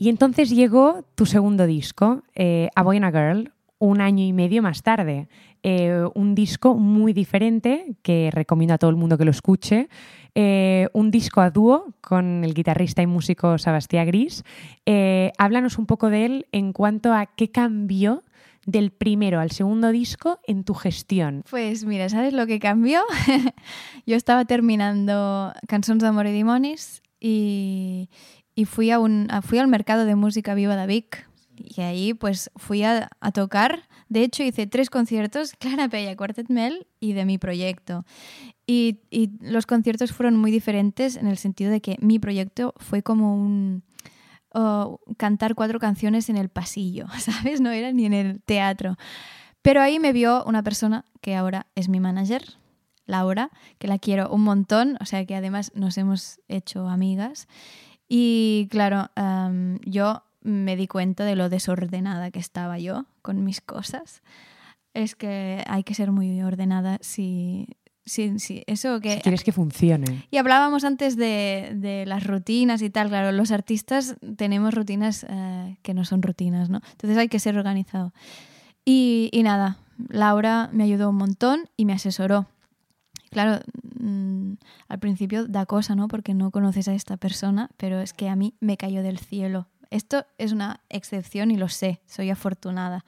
Y 0.00 0.08
entonces 0.08 0.48
llegó 0.48 1.04
tu 1.14 1.26
segundo 1.26 1.66
disco, 1.66 2.22
eh, 2.34 2.70
A 2.74 2.82
Boy 2.82 2.96
and 2.96 3.04
a 3.04 3.10
Girl, 3.10 3.52
un 3.78 4.00
año 4.00 4.24
y 4.24 4.32
medio 4.32 4.62
más 4.62 4.82
tarde. 4.82 5.28
Eh, 5.62 6.06
un 6.14 6.34
disco 6.34 6.74
muy 6.74 7.12
diferente 7.12 7.96
que 8.00 8.30
recomiendo 8.32 8.72
a 8.72 8.78
todo 8.78 8.88
el 8.88 8.96
mundo 8.96 9.18
que 9.18 9.26
lo 9.26 9.30
escuche. 9.30 9.90
Eh, 10.34 10.88
un 10.94 11.10
disco 11.10 11.42
a 11.42 11.50
dúo 11.50 11.92
con 12.00 12.44
el 12.44 12.54
guitarrista 12.54 13.02
y 13.02 13.06
músico 13.06 13.58
Sebastián 13.58 14.06
Gris. 14.06 14.42
Háblanos 15.36 15.76
un 15.76 15.84
poco 15.84 16.08
de 16.08 16.24
él 16.24 16.46
en 16.50 16.72
cuanto 16.72 17.12
a 17.12 17.26
qué 17.26 17.50
cambió 17.50 18.24
del 18.64 18.92
primero 18.92 19.38
al 19.38 19.50
segundo 19.50 19.90
disco 19.90 20.38
en 20.46 20.64
tu 20.64 20.72
gestión. 20.72 21.42
Pues 21.50 21.84
mira, 21.84 22.08
¿sabes 22.08 22.32
lo 22.32 22.46
que 22.46 22.58
cambió? 22.58 23.02
Yo 24.06 24.16
estaba 24.16 24.46
terminando 24.46 25.52
Cançons 25.68 26.00
d'amor 26.02 26.26
i 26.26 26.32
dimonis 26.32 27.02
y, 27.20 28.08
y 28.54 28.64
fui, 28.64 28.90
a 28.90 28.98
un, 28.98 29.28
fui 29.42 29.58
al 29.58 29.68
mercado 29.68 30.04
de 30.04 30.14
música 30.14 30.54
viva 30.54 30.76
de 30.76 30.86
Vic 30.86 31.28
y 31.56 31.80
ahí 31.82 32.14
pues 32.14 32.50
fui 32.56 32.82
a, 32.82 33.10
a 33.20 33.32
tocar. 33.32 33.88
De 34.08 34.22
hecho 34.22 34.42
hice 34.42 34.66
tres 34.66 34.90
conciertos, 34.90 35.52
Clara 35.58 35.88
Pella, 35.88 36.16
Quartet 36.16 36.48
Mel 36.48 36.86
y 36.98 37.12
de 37.12 37.24
mi 37.24 37.38
proyecto. 37.38 38.04
Y, 38.66 39.00
y 39.10 39.30
los 39.40 39.66
conciertos 39.66 40.12
fueron 40.12 40.36
muy 40.36 40.50
diferentes 40.50 41.16
en 41.16 41.26
el 41.26 41.38
sentido 41.38 41.70
de 41.70 41.80
que 41.80 41.96
mi 42.00 42.18
proyecto 42.18 42.74
fue 42.78 43.02
como 43.02 43.34
un... 43.34 43.82
cantar 45.16 45.54
cuatro 45.54 45.78
canciones 45.78 46.28
en 46.28 46.36
el 46.36 46.48
pasillo, 46.48 47.06
¿sabes? 47.18 47.60
No 47.60 47.70
era 47.70 47.92
ni 47.92 48.06
en 48.06 48.14
el 48.14 48.42
teatro. 48.42 48.96
Pero 49.62 49.82
ahí 49.82 49.98
me 49.98 50.12
vio 50.12 50.44
una 50.44 50.62
persona 50.62 51.04
que 51.20 51.34
ahora 51.36 51.66
es 51.74 51.88
mi 51.88 52.00
manager, 52.00 52.42
Laura, 53.06 53.50
que 53.78 53.88
la 53.88 53.98
quiero 53.98 54.30
un 54.30 54.42
montón, 54.42 54.96
o 55.00 55.04
sea 55.04 55.26
que 55.26 55.34
además 55.34 55.72
nos 55.74 55.98
hemos 55.98 56.40
hecho 56.48 56.88
amigas. 56.88 57.48
Y 58.12 58.66
claro, 58.72 59.08
yo 59.86 60.24
me 60.42 60.74
di 60.74 60.88
cuenta 60.88 61.24
de 61.24 61.36
lo 61.36 61.48
desordenada 61.48 62.32
que 62.32 62.40
estaba 62.40 62.76
yo 62.80 63.06
con 63.22 63.44
mis 63.44 63.60
cosas. 63.60 64.22
Es 64.94 65.14
que 65.14 65.62
hay 65.68 65.84
que 65.84 65.94
ser 65.94 66.10
muy 66.10 66.42
ordenada 66.42 66.98
si, 67.02 67.68
si 68.04 68.64
eso 68.66 69.00
que... 69.00 69.14
Si 69.14 69.20
quieres 69.20 69.44
que 69.44 69.52
funcione. 69.52 70.26
Y 70.28 70.38
hablábamos 70.38 70.82
antes 70.82 71.16
de, 71.16 71.70
de 71.76 72.04
las 72.04 72.26
rutinas 72.26 72.82
y 72.82 72.90
tal. 72.90 73.10
Claro, 73.10 73.30
los 73.30 73.52
artistas 73.52 74.16
tenemos 74.36 74.74
rutinas 74.74 75.24
eh, 75.28 75.78
que 75.82 75.94
no 75.94 76.04
son 76.04 76.20
rutinas, 76.22 76.68
¿no? 76.68 76.80
Entonces 76.90 77.16
hay 77.16 77.28
que 77.28 77.38
ser 77.38 77.56
organizado. 77.56 78.12
Y, 78.84 79.30
y 79.32 79.44
nada, 79.44 79.78
Laura 80.08 80.68
me 80.72 80.82
ayudó 80.82 81.10
un 81.10 81.16
montón 81.16 81.68
y 81.76 81.84
me 81.84 81.92
asesoró. 81.92 82.48
Claro, 83.30 83.62
mm, 84.00 84.54
al 84.88 84.98
principio 84.98 85.46
da 85.46 85.64
cosa, 85.66 85.94
¿no? 85.94 86.08
Porque 86.08 86.34
no 86.34 86.50
conoces 86.50 86.88
a 86.88 86.94
esta 86.94 87.16
persona, 87.16 87.70
pero 87.76 88.00
es 88.00 88.12
que 88.12 88.28
a 88.28 88.36
mí 88.36 88.54
me 88.60 88.76
cayó 88.76 89.02
del 89.02 89.18
cielo. 89.18 89.68
Esto 89.90 90.26
es 90.38 90.52
una 90.52 90.80
excepción 90.88 91.50
y 91.50 91.56
lo 91.56 91.68
sé, 91.68 92.00
soy 92.06 92.30
afortunada. 92.30 93.04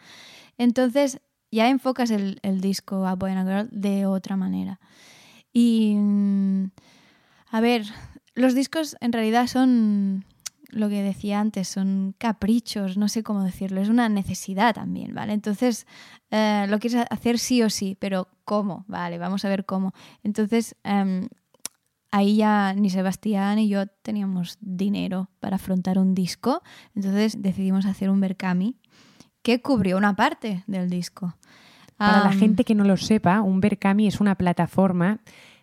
Entonces 0.59 1.21
ya 1.50 1.69
enfocas 1.69 2.11
el, 2.11 2.38
el 2.43 2.61
disco 2.61 3.07
a 3.07 3.14
Boy 3.14 3.33
and 3.33 3.49
a 3.49 3.50
Girl 3.50 3.69
de 3.73 4.07
otra 4.07 4.37
manera. 4.37 4.81
Y, 5.52 5.95
mm, 5.97 6.71
a 7.50 7.61
ver, 7.61 7.85
los 8.35 8.55
discos 8.55 8.97
en 9.00 9.12
realidad 9.12 9.47
son 9.49 10.25
lo 10.73 10.88
que 10.88 11.02
decía 11.02 11.38
antes, 11.38 11.69
son 11.69 12.14
caprichos, 12.19 12.97
no 12.97 13.09
sé 13.09 13.23
cómo 13.23 13.45
decirlo, 13.45 13.81
es 13.81 13.88
una 13.88 14.09
necesidad 14.09 14.75
también, 14.75 15.14
¿vale? 15.14 15.35
Entonces, 15.35 15.87
eh, 16.31 16.67
lo 16.69 16.79
quieres 16.79 17.07
hacer 17.11 17.38
sí 17.38 17.62
o 17.62 17.71
sí, 17.71 17.97
pero 17.99 18.29
¿cómo? 18.45 18.85
Vale, 18.88 19.19
vamos 19.19 19.45
a 19.45 19.49
ver 19.49 19.64
cómo. 19.64 19.93
Entonces, 20.23 20.75
em, 20.83 21.29
ahí 22.11 22.37
ya 22.37 22.75
ni 22.75 22.91
Sebastián 22.91 23.57
ni 23.57 23.69
yo 23.69 23.87
teníamos 23.87 24.59
dinero 24.61 25.29
para 25.41 25.57
afrontar 25.57 25.99
un 25.99 26.14
disco, 26.14 26.62
entonces 26.95 27.41
decidimos 27.43 27.87
hacer 27.87 28.11
un 28.11 28.21
Berkami 28.21 28.76
que 29.43 29.61
cubrió 29.61 29.99
una 29.99 30.17
parte 30.17 30.64
del 30.67 30.88
disco. 30.88 31.37
Para 31.97 32.25
la 32.25 32.33
gente 32.33 32.64
que 32.64 32.75
no 32.75 32.83
lo 32.83 32.97
sepa, 32.97 33.43
un 33.43 33.61
Berkami 33.61 34.09
es 34.09 34.21
una 34.21 34.35
plataforma 34.35 35.21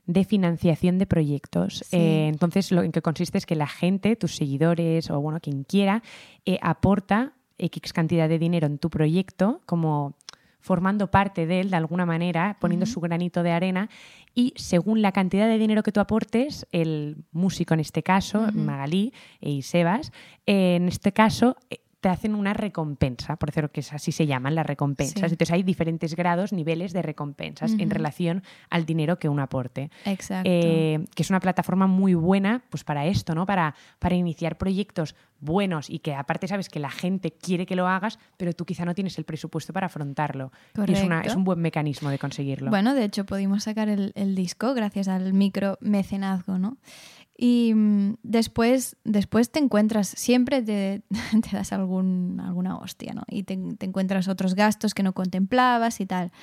de 0.10 0.24
financiación 0.24 0.98
de 0.98 1.06
proyectos. 1.06 1.84
Sí. 1.86 1.96
Eh, 1.96 2.28
entonces, 2.28 2.72
lo 2.72 2.82
en 2.82 2.92
que 2.92 3.04
consiste 3.04 3.38
es 3.38 3.46
que 3.46 3.56
la 3.56 3.68
gente, 3.68 4.16
tus 4.16 4.36
seguidores 4.36 5.12
o 5.12 5.22
bueno, 5.22 5.40
quien 5.40 5.64
quiera, 5.64 6.02
eh, 6.46 6.58
aporta 6.64 7.34
X 7.60 7.94
cantidad 7.94 8.28
de 8.28 8.40
dinero 8.40 8.66
en 8.66 8.80
tu 8.80 8.90
proyecto 8.90 9.62
como 9.68 10.16
formando 10.62 11.12
parte 11.12 11.46
de 11.46 11.62
él 11.62 11.70
de 11.70 11.78
alguna 11.78 12.08
manera, 12.08 12.58
poniendo 12.60 12.88
su 12.88 13.00
granito 13.00 13.44
de 13.44 13.52
arena 13.52 13.90
y 14.34 14.54
según 14.56 15.04
la 15.04 15.12
cantidad 15.12 15.48
de 15.48 15.60
dinero 15.60 15.84
que 15.84 15.92
tú 15.92 16.00
aportes, 16.00 16.66
el 16.72 17.18
músico 17.32 17.76
en 17.76 17.80
este 17.80 18.02
caso, 18.02 18.48
Magalí 18.54 19.14
y 19.40 19.62
Sebas, 19.62 20.12
eh, 20.48 20.76
en 20.76 20.88
este 20.88 21.12
caso 21.14 21.56
te 22.02 22.08
hacen 22.10 22.34
una 22.36 22.54
recompensa, 22.54 23.36
por 23.36 23.50
decirlo 23.50 23.72
que 23.72 23.82
es 23.82 23.92
así 23.92 24.12
se 24.14 24.26
llaman 24.26 24.56
las 24.56 24.66
recompensas. 24.66 25.16
Sí. 25.20 25.34
Entonces 25.34 25.52
hay 25.52 25.64
diferentes 25.64 26.16
grados, 26.16 26.54
niveles 26.54 26.94
de 26.94 27.02
recompensas 27.02 27.74
en 27.78 27.90
relación 27.90 28.44
al 28.70 28.86
dinero 28.86 29.20
que 29.20 29.28
uno 29.28 29.42
aporte. 29.44 29.92
Exacto. 30.06 30.50
Eh, 30.50 31.04
que 31.14 31.24
es 31.24 31.30
una 31.30 31.40
plataforma 31.42 31.88
muy 31.88 32.14
buena 32.14 32.64
pues 32.70 32.84
para 32.86 33.06
esto, 33.06 33.36
¿no? 33.36 33.46
Para, 33.46 33.76
para 34.00 34.16
iniciar 34.16 34.58
proyectos 34.58 35.16
buenos 35.42 35.90
y 35.90 36.00
que 36.00 36.14
aparte 36.16 36.48
sabes 36.48 36.68
que 36.70 36.80
la 36.80 36.90
gente 36.90 37.32
quiere 37.32 37.66
que 37.66 37.76
lo 37.76 37.88
hagas, 37.88 38.20
pero 38.38 38.54
tú 38.54 38.66
quizá 38.66 38.84
no 38.86 38.94
tienes 38.94 39.18
el 39.18 39.24
presupuesto 39.26 39.72
para 39.74 39.88
afrontarlo. 39.88 40.52
Y 40.88 40.92
es, 40.94 41.04
una- 41.04 41.16
Correcto. 41.18 41.30
es 41.32 41.36
un 41.36 41.44
buen 41.44 41.60
mecanismo 41.60 42.10
de 42.10 42.20
conseguirlo. 42.20 42.70
Bueno, 42.70 42.94
de 42.94 43.04
hecho 43.06 43.26
pudimos 43.26 43.64
sacar 43.64 43.90
el, 43.90 44.12
el 44.16 44.36
disco 44.36 44.74
gracias 44.74 45.08
al 45.08 45.34
micro 45.34 45.78
mecenazgo, 45.82 46.58
¿no? 46.58 46.78
Y 47.42 47.74
mm, 47.74 48.16
después, 48.22 48.98
después 49.06 49.50
te 49.50 49.60
encuentras, 49.60 50.10
siempre 50.10 50.62
te, 50.62 51.04
te 51.50 51.56
das 51.56 51.72
algún, 51.72 52.42
alguna 52.44 52.78
hostia, 52.78 53.14
¿no? 53.14 53.24
Y 53.30 53.44
te, 53.44 53.58
te 53.78 53.86
encuentras 53.86 54.28
otros 54.28 54.56
gastos 54.56 54.94
que 54.94 55.04
no 55.04 55.14
contemplabas 55.14 56.02
y 56.02 56.06
tal. 56.06 56.34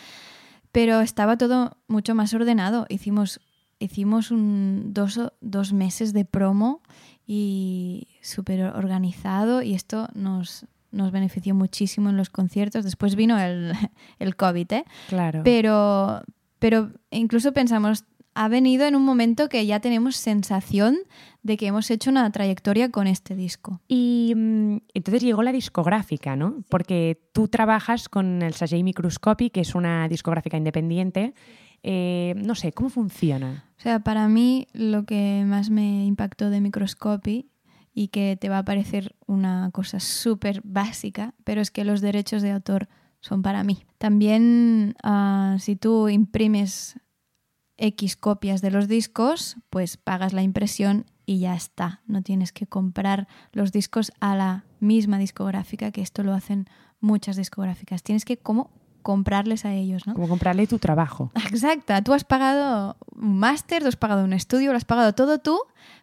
Pero 0.73 1.03
estaba 1.03 1.37
todo 1.37 1.77
mucho 1.87 2.15
más 2.15 2.33
ordenado. 2.33 2.87
Hicimos, 2.89 3.41
hicimos 3.79 4.31
un, 4.31 4.95
dos, 4.95 5.21
dos 5.43 5.75
meses 5.75 6.15
de 6.15 6.25
promo 6.25 6.81
y 7.27 8.09
súper 8.23 8.63
organizado 8.63 9.61
y 9.61 9.75
esto 9.75 10.09
nos, 10.15 10.65
nos 10.93 11.13
benefició 11.13 11.55
muchísimo 11.55 12.09
en 12.09 12.17
los 12.17 12.31
conciertos. 12.31 12.85
Después 12.85 13.17
vino 13.17 13.39
el, 13.39 13.75
el 14.19 14.35
COVID, 14.35 14.73
¿eh? 14.73 14.85
claro. 15.09 15.43
Pero, 15.45 16.23
pero 16.59 16.91
incluso 17.11 17.53
pensamos, 17.53 18.07
ha 18.37 18.49
venido 18.49 18.87
en 18.87 18.95
un 18.95 19.05
momento 19.05 19.49
que 19.49 19.65
ya 19.65 19.81
tenemos 19.81 20.15
sensación 20.17 20.99
de 21.43 21.57
que 21.57 21.69
hemos 21.69 21.91
hecho 21.91 22.11
una 22.11 22.31
trayectoria 22.31 22.91
con 22.91 23.07
este 23.07 23.35
disco. 23.35 23.81
Y 23.89 24.35
mm, 24.37 24.77
entonces 24.93 25.23
llegó 25.23 25.43
la 25.43 25.53
discográfica, 25.53 26.37
¿no? 26.37 26.63
Porque 26.69 27.19
tú 27.33 27.49
trabajas 27.49 28.11
con 28.11 28.43
el 28.43 28.53
Sajay 28.53 28.83
Microscopy, 28.83 29.49
que 29.49 29.63
es 29.63 29.75
una 29.75 30.07
discográfica 30.09 30.59
independiente. 30.59 31.33
Eh, 31.83 32.35
no 32.37 32.55
sé, 32.55 32.73
¿cómo 32.73 32.91
funciona? 32.91 33.65
O 33.79 33.81
sea, 33.81 34.01
para 34.01 34.29
mí 34.29 34.69
lo 34.75 35.07
que 35.07 35.45
más 35.47 35.71
me 35.71 36.05
impactó 36.05 36.51
de 36.51 36.61
Microscopy 36.61 37.49
y 37.95 38.09
que 38.09 38.37
te 38.39 38.51
va 38.51 38.59
a 38.59 38.65
parecer 38.67 39.17
una 39.27 39.71
cosa 39.73 39.99
súper 39.99 40.61
básica, 40.63 41.33
pero 41.45 41.63
es 41.63 41.71
que 41.71 41.85
los 41.85 42.03
derechos 42.03 42.43
de 42.43 42.51
autor 42.51 42.89
son 43.21 43.41
para 43.41 43.65
mí. 43.65 43.87
También 43.97 44.95
ah, 45.03 45.57
si 45.59 45.75
tú 45.77 46.11
imprimes 46.11 47.01
X 47.79 48.17
copias 48.17 48.61
de 48.63 48.71
los 48.71 48.89
discos, 48.89 49.57
pues 49.71 49.97
pagas 49.97 50.33
la 50.33 50.43
impresión 50.43 51.05
y 51.27 51.41
ya 51.41 51.55
está. 51.55 52.01
No 52.07 52.23
tienes 52.23 52.53
que 52.53 52.67
comprar 52.67 53.29
los 53.53 53.73
discos 53.73 54.13
a 54.21 54.35
la 54.37 54.65
misma 54.81 55.19
discográfica, 55.19 55.91
que 55.91 56.01
esto 56.01 56.23
lo 56.23 56.33
hacen 56.33 56.69
muchas 57.01 57.37
discográficas. 57.37 58.03
Tienes 58.03 58.25
que 58.25 58.37
como 58.39 58.71
comprarles 59.03 59.65
a 59.65 59.73
ellos, 59.75 60.07
¿no? 60.07 60.15
Como 60.15 60.29
comprarle 60.29 60.67
tu 60.67 60.79
trabajo. 60.79 61.31
Exacta, 61.53 62.03
tú 62.03 62.13
has 62.15 62.25
pagado 62.25 62.97
un 63.15 63.39
máster, 63.39 63.83
tú 63.83 63.89
has 63.89 63.97
pagado 63.97 64.25
un 64.25 64.33
estudio, 64.33 64.71
lo 64.73 64.77
has 64.77 64.85
pagado 64.85 65.15
todo 65.15 65.39
tú, 65.39 65.59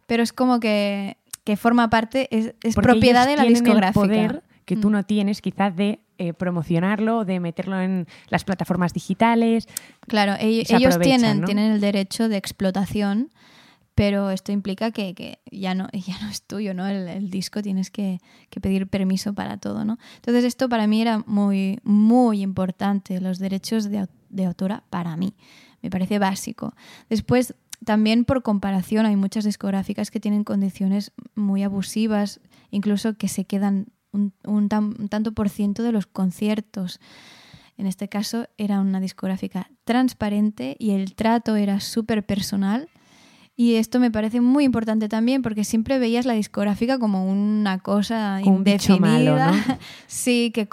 pero 0.08 0.24
es 0.24 0.32
como 0.32 0.60
que, 0.60 1.18
que 1.44 1.58
forma 1.58 1.90
parte, 1.90 2.28
es, 2.32 2.54
es 2.62 2.76
propiedad 2.76 3.26
de 3.28 3.36
la 3.36 3.44
discográfica. 3.44 4.02
El 4.06 4.10
poder 4.10 4.44
que 4.66 4.78
tú 4.78 4.90
Mm. 4.90 4.94
no 4.94 5.04
tienes 5.04 5.42
quizás 5.42 5.76
de 5.76 6.00
eh, 6.18 6.34
promocionarlo, 6.34 7.26
de 7.26 7.40
meterlo 7.40 7.80
en 7.82 8.08
las 8.30 8.44
plataformas 8.44 8.94
digitales. 8.94 9.68
Claro, 10.08 10.36
ellos 10.40 11.00
tienen, 11.00 11.42
¿no? 11.42 11.46
tienen 11.46 11.72
el 11.72 11.82
derecho 11.82 12.30
de 12.30 12.38
explotación, 12.38 13.32
pero 13.96 14.30
esto 14.30 14.52
implica 14.52 14.92
que, 14.92 15.14
que 15.14 15.40
ya, 15.52 15.76
no, 15.76 15.88
ya 15.94 16.20
no 16.22 16.30
es 16.30 16.44
tuyo, 16.44 16.74
¿no? 16.74 16.88
El, 16.88 17.08
el 17.08 17.30
disco 17.30 17.62
tienes 17.62 17.92
que, 17.92 18.20
que 18.50 18.62
pedir 18.62 18.88
permiso 18.88 19.34
para 19.34 19.58
todo, 19.58 19.86
¿no? 19.86 19.98
Entonces 20.16 20.44
esto 20.44 20.70
para 20.70 20.88
mí 20.88 21.02
era 21.02 21.24
muy, 21.26 21.80
muy 21.84 22.42
importante, 22.42 23.20
los 23.22 23.40
derechos 23.40 23.90
de 23.90 24.46
autora 24.46 24.84
para 24.90 25.16
mí. 25.18 25.34
Me 25.82 25.90
parece 25.90 26.18
básico. 26.18 26.74
Después, 27.10 27.56
también 27.84 28.24
por 28.24 28.42
comparación, 28.42 29.06
hay 29.06 29.16
muchas 29.16 29.44
discográficas 29.44 30.12
que 30.12 30.20
tienen 30.20 30.44
condiciones 30.44 31.12
muy 31.36 31.64
abusivas, 31.64 32.40
incluso 32.72 33.18
que 33.18 33.28
se 33.28 33.46
quedan 33.46 33.88
un, 34.14 34.32
un 34.46 34.70
tan- 34.70 34.96
un 35.00 35.10
tanto 35.10 35.32
por 35.34 35.50
ciento 35.50 35.84
de 35.84 35.92
los 35.92 36.06
conciertos. 36.08 37.00
En 37.78 37.88
este 37.88 38.08
caso 38.08 38.46
era 38.58 38.80
una 38.80 39.00
discográfica 39.00 39.70
transparente 39.84 40.76
y 40.80 40.92
el 40.92 41.16
trato 41.16 41.56
era 41.56 41.80
súper 41.80 42.24
personal. 42.26 42.88
Y 43.56 43.76
esto 43.76 44.00
me 44.00 44.10
parece 44.12 44.42
muy 44.42 44.64
importante 44.64 45.08
también 45.10 45.42
porque 45.42 45.64
siempre 45.64 46.00
veías 46.00 46.26
la 46.26 46.34
discográfica 46.34 46.98
como 46.98 47.30
una 47.30 47.80
cosa 47.80 48.40
Como 48.44 48.58
un 48.58 48.64
bicho 48.64 48.96
indefinida. 48.96 49.46
malo, 49.48 49.52
¿no? 49.68 49.78
sí, 50.08 50.52
que, 50.54 50.68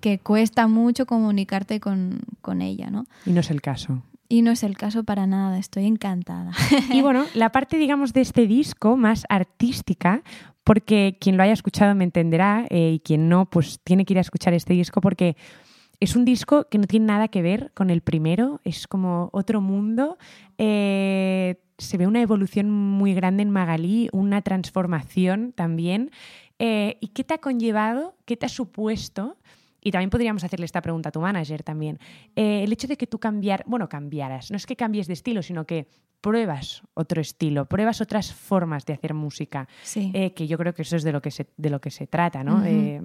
que 0.00 0.18
cuesta 0.20 0.66
mucho 0.68 1.06
comunicarte 1.06 1.80
con, 1.80 2.20
con 2.40 2.62
ella, 2.62 2.90
¿no? 2.90 3.04
Y 3.26 3.30
no 3.30 3.40
es 3.40 3.50
el 3.50 3.60
caso. 3.60 4.02
Y 4.28 4.42
no 4.42 4.52
es 4.52 4.62
el 4.62 4.76
caso 4.76 5.02
para 5.02 5.26
nada, 5.26 5.58
estoy 5.58 5.86
encantada. 5.86 6.52
Y 6.92 7.02
bueno, 7.02 7.24
la 7.34 7.50
parte, 7.50 7.78
digamos, 7.78 8.12
de 8.12 8.20
este 8.20 8.46
disco 8.46 8.96
más 8.96 9.24
artística, 9.28 10.22
porque 10.70 11.16
quien 11.20 11.36
lo 11.36 11.42
haya 11.42 11.52
escuchado 11.52 11.96
me 11.96 12.04
entenderá 12.04 12.64
eh, 12.70 12.92
y 12.92 13.00
quien 13.00 13.28
no, 13.28 13.50
pues 13.50 13.80
tiene 13.82 14.04
que 14.04 14.12
ir 14.12 14.18
a 14.18 14.20
escuchar 14.20 14.54
este 14.54 14.72
disco 14.72 15.00
porque 15.00 15.36
es 15.98 16.14
un 16.14 16.24
disco 16.24 16.68
que 16.68 16.78
no 16.78 16.84
tiene 16.84 17.06
nada 17.06 17.26
que 17.26 17.42
ver 17.42 17.72
con 17.74 17.90
el 17.90 18.02
primero, 18.02 18.60
es 18.62 18.86
como 18.86 19.30
otro 19.32 19.60
mundo. 19.60 20.16
Eh, 20.58 21.56
se 21.76 21.98
ve 21.98 22.06
una 22.06 22.22
evolución 22.22 22.70
muy 22.70 23.14
grande 23.14 23.42
en 23.42 23.50
Magalí, 23.50 24.10
una 24.12 24.42
transformación 24.42 25.50
también. 25.56 26.12
Eh, 26.60 26.98
¿Y 27.00 27.08
qué 27.08 27.24
te 27.24 27.34
ha 27.34 27.38
conllevado, 27.38 28.14
qué 28.24 28.36
te 28.36 28.46
ha 28.46 28.48
supuesto? 28.48 29.38
Y 29.82 29.90
también 29.90 30.10
podríamos 30.10 30.44
hacerle 30.44 30.66
esta 30.66 30.82
pregunta 30.82 31.08
a 31.08 31.12
tu 31.12 31.20
manager 31.20 31.62
también. 31.62 31.98
Eh, 32.36 32.62
el 32.64 32.72
hecho 32.72 32.86
de 32.86 32.96
que 32.96 33.06
tú 33.06 33.18
cambiar, 33.18 33.64
bueno, 33.66 33.88
cambiaras, 33.88 34.50
no 34.50 34.56
es 34.56 34.66
que 34.66 34.76
cambies 34.76 35.06
de 35.06 35.14
estilo, 35.14 35.42
sino 35.42 35.64
que 35.66 35.86
pruebas 36.20 36.82
otro 36.94 37.20
estilo, 37.20 37.64
pruebas 37.66 38.00
otras 38.02 38.32
formas 38.34 38.84
de 38.84 38.92
hacer 38.92 39.14
música, 39.14 39.68
Sí. 39.82 40.10
eh, 40.14 40.34
que 40.34 40.46
yo 40.46 40.58
creo 40.58 40.74
que 40.74 40.82
eso 40.82 40.96
es 40.96 41.02
de 41.02 41.12
lo 41.12 41.22
que 41.22 41.30
se, 41.30 41.46
de 41.56 41.70
lo 41.70 41.80
que 41.80 41.90
se 41.90 42.06
trata, 42.06 42.44
¿no? 42.44 42.62
Eh, 42.64 43.00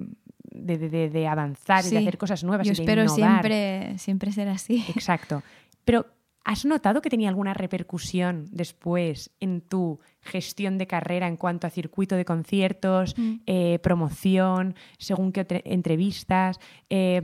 de, 0.50 0.78
de- 0.78 1.10
de- 1.10 1.26
avanzar 1.26 1.84
y 1.86 1.90
de 1.90 1.98
hacer 1.98 2.18
cosas 2.18 2.44
nuevas 2.44 2.66
Yo 2.66 2.72
y 2.72 2.76
de 2.76 2.82
espero 2.82 3.02
innovar. 3.04 3.42
siempre, 3.42 3.98
siempre 3.98 4.32
ser 4.32 4.48
así. 4.48 4.84
Exacto. 4.94 5.42
Pero 5.84 6.06
¿has 6.48 6.64
notado 6.64 7.02
que 7.02 7.10
tenía 7.10 7.28
alguna 7.28 7.54
repercusión 7.54 8.46
después 8.52 9.30
en 9.40 9.60
tu 9.60 9.98
gestión 10.22 10.78
de 10.78 10.86
carrera 10.86 11.26
en 11.26 11.36
cuanto 11.36 11.66
a 11.66 11.70
circuito 11.70 12.14
de 12.14 12.24
conciertos, 12.24 13.14
Mm. 13.18 13.34
eh, 13.46 13.78
promoción, 13.82 14.74
según 14.98 15.32
qué 15.32 15.44
entrevistas? 15.64 16.58
eh, 16.88 17.20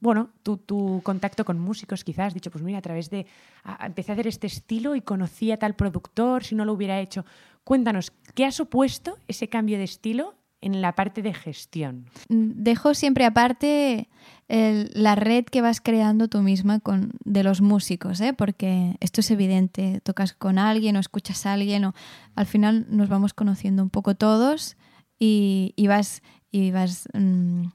bueno, 0.00 0.30
tu, 0.42 0.56
tu 0.56 1.00
contacto 1.04 1.44
con 1.44 1.58
músicos 1.60 2.02
quizás, 2.02 2.26
has 2.28 2.34
dicho, 2.34 2.50
pues 2.50 2.64
mira, 2.64 2.78
a 2.78 2.82
través 2.82 3.10
de... 3.10 3.26
a- 3.62 3.86
empecé 3.86 4.10
a 4.10 4.14
hacer 4.14 4.26
este 4.26 4.48
estilo 4.48 4.96
y 4.96 5.00
conocí 5.02 5.52
a 5.52 5.56
tal 5.58 5.74
productor, 5.76 6.42
si 6.42 6.54
no 6.56 6.64
lo 6.64 6.72
hubiera 6.72 7.00
hecho. 7.00 7.24
Cuéntanos, 7.62 8.12
¿qué 8.34 8.44
ha 8.44 8.50
supuesto 8.52 9.16
ese 9.28 9.48
cambio 9.48 9.78
de 9.78 9.84
estilo 9.84 10.34
en 10.64 10.80
la 10.80 10.94
parte 10.94 11.22
de 11.22 11.34
gestión? 11.34 12.06
Dejo 12.28 12.94
siempre 12.94 13.24
aparte 13.24 14.08
el- 14.48 14.90
la 14.94 15.14
red 15.14 15.44
que 15.44 15.60
vas 15.62 15.80
creando 15.80 16.28
tú 16.28 16.42
misma 16.42 16.80
con, 16.80 17.12
de 17.24 17.42
los 17.44 17.60
músicos, 17.60 18.20
¿eh? 18.20 18.32
porque 18.32 18.96
esto 19.00 19.20
es 19.20 19.30
evidente, 19.30 20.00
tocas 20.02 20.32
con 20.32 20.58
alguien 20.58 20.96
o 20.96 21.00
escuchas 21.00 21.46
a 21.46 21.52
alguien 21.52 21.84
o 21.84 21.94
al 22.34 22.46
final 22.46 22.86
nos 22.88 23.08
vamos 23.08 23.34
conociendo 23.34 23.82
un 23.82 23.90
poco 23.90 24.14
todos 24.14 24.76
y, 25.18 25.72
y 25.76 25.86
vas, 25.86 26.22
y 26.50 26.70
vas 26.72 27.08
mm, 27.14 27.66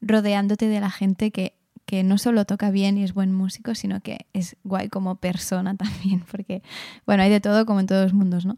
rodeándote 0.00 0.68
de 0.68 0.80
la 0.80 0.90
gente 0.90 1.30
que, 1.30 1.54
que 1.86 2.02
no 2.02 2.18
solo 2.18 2.44
toca 2.44 2.70
bien 2.70 2.98
y 2.98 3.04
es 3.04 3.14
buen 3.14 3.32
músico, 3.32 3.74
sino 3.74 4.00
que 4.00 4.26
es 4.34 4.56
guay 4.64 4.88
como 4.88 5.16
persona 5.16 5.74
también, 5.76 6.24
porque, 6.30 6.62
bueno, 7.06 7.22
hay 7.22 7.30
de 7.30 7.40
todo 7.40 7.64
como 7.66 7.80
en 7.80 7.86
todos 7.86 8.04
los 8.04 8.12
mundos, 8.14 8.44
¿no? 8.44 8.56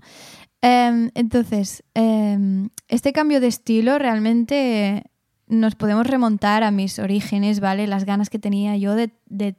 Em, 0.63 1.11
entonces, 1.15 1.83
em, 1.95 2.69
este 2.89 3.13
cambio 3.13 3.41
de 3.41 3.47
estilo 3.47 3.99
realmente 3.99 5.05
nos 5.47 5.75
podemos 5.75 6.07
remontar 6.07 6.63
a 6.63 6.71
mis 6.71 6.99
orígenes, 6.99 7.61
¿vale? 7.61 7.87
Las 7.87 8.05
ganas 8.05 8.31
que 8.31 8.39
tenía 8.39 8.77
yo 8.77 8.95
de, 8.95 9.11
de, 9.27 9.57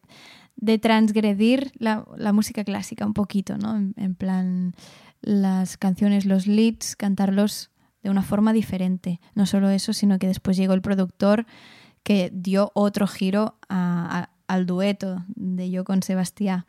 de 0.56 0.78
transgredir 0.78 1.72
la, 1.78 2.06
la 2.18 2.34
música 2.34 2.64
clásica 2.64 3.06
un 3.06 3.14
poquito, 3.14 3.58
¿no? 3.58 3.76
En, 3.76 3.94
en 3.98 4.16
plan, 4.16 4.74
las 5.22 5.78
canciones, 5.78 6.26
los 6.26 6.46
leads, 6.48 6.96
cantarlos 6.96 7.72
de 8.04 8.10
una 8.10 8.22
forma 8.24 8.54
diferente. 8.54 9.20
No 9.36 9.46
solo 9.46 9.70
eso, 9.70 9.94
sino 9.94 10.18
que 10.20 10.28
después 10.28 10.56
llegó 10.56 10.74
el 10.74 10.82
productor 10.82 11.46
que 12.04 12.32
dio 12.34 12.72
otro 12.74 13.06
giro 13.08 13.58
a- 13.70 14.20
a- 14.20 14.30
al 14.48 14.66
dueto 14.66 15.24
de 15.36 15.70
yo 15.72 15.84
con 15.84 16.04
Sebastián. 16.04 16.66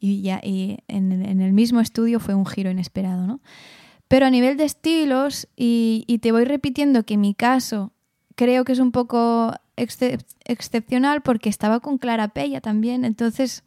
Y, 0.00 0.22
ya, 0.22 0.40
y 0.42 0.78
en, 0.88 1.12
el- 1.12 1.52
mismo 1.52 1.78
estudio 1.80 2.18
fue 2.20 2.34
un 2.34 2.46
giro 2.46 2.70
inesperado, 2.70 3.26
¿no? 3.26 3.40
Pero 4.08 4.26
a 4.26 4.30
nivel 4.30 4.56
de 4.56 4.64
estilos, 4.64 5.46
y, 5.56 6.04
te 6.22 6.32
voy 6.32 6.44
repitiendo 6.44 7.04
que 7.04 7.16
mi 7.18 7.34
caso 7.34 7.92
creo 8.34 8.64
que 8.64 8.72
es 8.72 8.78
un 8.78 8.90
poco 8.92 9.52
excep- 9.76 10.24
excepcional 10.44 11.20
porque 11.20 11.48
estaba 11.50 11.80
con 11.80 11.98
Clara 11.98 12.28
Pella 12.28 12.60
también, 12.60 13.04
entonces 13.04 13.62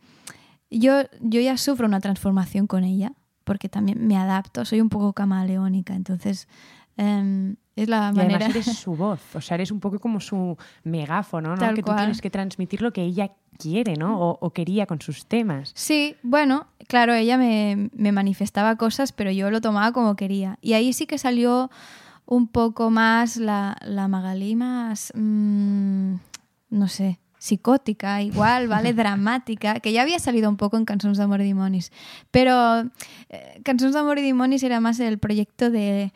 yo, 0.72 1.04
yo 1.22 1.40
ya 1.40 1.56
sufro 1.58 1.86
una 1.88 2.00
transformación 2.02 2.66
con 2.68 2.84
ella 2.84 3.14
porque 3.44 3.70
también 3.70 4.06
me 4.08 4.18
adapto, 4.18 4.66
soy 4.66 4.82
un 4.82 4.90
poco 4.90 5.14
camaleónica, 5.14 5.94
entonces 5.94 6.48
em, 6.98 7.56
es 7.76 7.90
la 7.90 8.12
Y 8.14 8.18
manera... 8.18 8.46
además 8.46 8.68
eres 8.68 8.78
su 8.78 8.96
voz, 8.96 9.20
o 9.36 9.42
sea, 9.42 9.56
eres 9.56 9.72
un 9.72 9.80
poco 9.80 10.00
como 10.00 10.20
su 10.20 10.58
megáfono, 10.84 11.50
¿no? 11.50 11.58
Tal 11.58 11.74
que 11.76 11.82
tú 11.82 11.88
cual. 11.88 11.98
tienes 11.98 12.22
que 12.22 12.30
transmitir 12.30 12.82
lo 12.82 12.92
que 12.94 13.02
ella 13.04 13.32
quiere, 13.58 13.96
¿no? 13.96 14.20
O, 14.20 14.38
o 14.42 14.50
quería 14.52 14.86
con 14.86 15.02
sus 15.02 15.26
temas. 15.26 15.72
Sí, 15.76 16.16
bueno, 16.24 16.68
claro, 16.88 17.14
ella 17.14 17.38
me, 17.38 17.90
me 17.94 18.12
manifestaba 18.12 18.76
cosas, 18.78 19.12
pero 19.12 19.32
yo 19.32 19.50
lo 19.52 19.62
tomaba 19.62 19.92
como 19.92 20.16
quería. 20.16 20.58
Y 20.62 20.74
ahí 20.74 20.94
sí 20.94 21.06
que 21.08 21.18
salió 21.18 21.70
un 22.26 22.48
poco 22.48 22.90
más 22.90 23.38
la, 23.38 23.78
la 23.82 24.08
Magalí 24.08 24.56
más, 24.56 25.12
mm, 25.16 26.16
no 26.70 26.88
sé, 26.88 27.20
psicótica, 27.38 28.22
igual, 28.22 28.68
¿vale? 28.68 28.94
Dramática, 28.94 29.80
que 29.82 29.92
ya 29.92 30.02
había 30.04 30.20
salido 30.20 30.50
un 30.50 30.58
poco 30.58 30.78
en 30.78 30.86
Cançons 30.86 31.18
d'amor 31.18 31.42
i 31.42 31.44
dimonis. 31.44 31.92
Pero 32.32 32.56
eh, 33.30 33.60
Cançons 33.64 33.94
d'amor 33.94 34.18
i 34.20 34.22
dimonis 34.24 34.64
era 34.64 34.80
más 34.80 35.00
el 35.00 35.18
proyecto 35.20 35.70
de... 35.70 36.14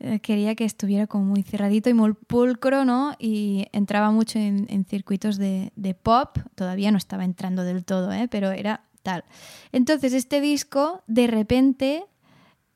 eh, 0.00 0.20
Quería 0.20 0.54
que 0.54 0.64
estuviera 0.64 1.06
como 1.06 1.24
muy 1.24 1.42
cerradito 1.42 1.88
y 1.88 1.94
muy 1.94 2.12
pulcro, 2.14 2.84
¿no? 2.84 3.14
Y 3.18 3.66
entraba 3.72 4.10
mucho 4.10 4.38
en, 4.38 4.84
circuitos 4.84 5.38
de, 5.38 5.96
pop. 6.02 6.38
Todavía 6.54 6.90
no 6.90 6.98
estaba 6.98 7.24
entrando 7.24 7.64
del 7.64 7.84
todo, 7.84 8.12
¿eh? 8.12 8.28
Pero 8.28 8.50
era 8.50 8.84
tal. 9.02 9.24
Entonces, 9.72 10.12
este 10.12 10.40
disco, 10.40 11.02
de 11.06 11.26
repente, 11.26 12.04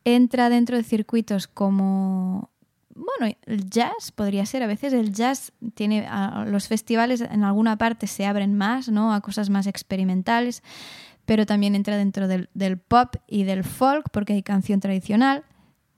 entra 0.04 0.48
dentro 0.48 0.76
de 0.76 0.84
circuitos 0.84 1.48
como 1.48 2.50
bueno, 2.94 3.36
el 3.46 3.70
jazz 3.70 4.10
podría 4.12 4.44
ser. 4.44 4.62
A 4.62 4.66
veces 4.66 4.92
el 4.92 5.12
jazz 5.12 5.52
tiene. 5.74 6.06
a- 6.08 6.44
los 6.46 6.66
festivales 6.66 7.20
en 7.20 7.44
alguna 7.44 7.78
parte 7.78 8.06
se 8.06 8.26
abren 8.26 8.56
más, 8.56 8.88
¿no? 8.88 9.12
A 9.12 9.20
cosas 9.20 9.50
más 9.50 9.66
experimentales. 9.66 10.62
Pero 11.24 11.46
también 11.46 11.74
entra 11.74 11.96
dentro 11.96 12.26
del 12.26 12.78
pop 12.78 13.16
y 13.26 13.44
del 13.44 13.62
folk, 13.62 14.08
porque 14.10 14.32
hay 14.32 14.42
canción 14.42 14.80
tradicional. 14.80 15.44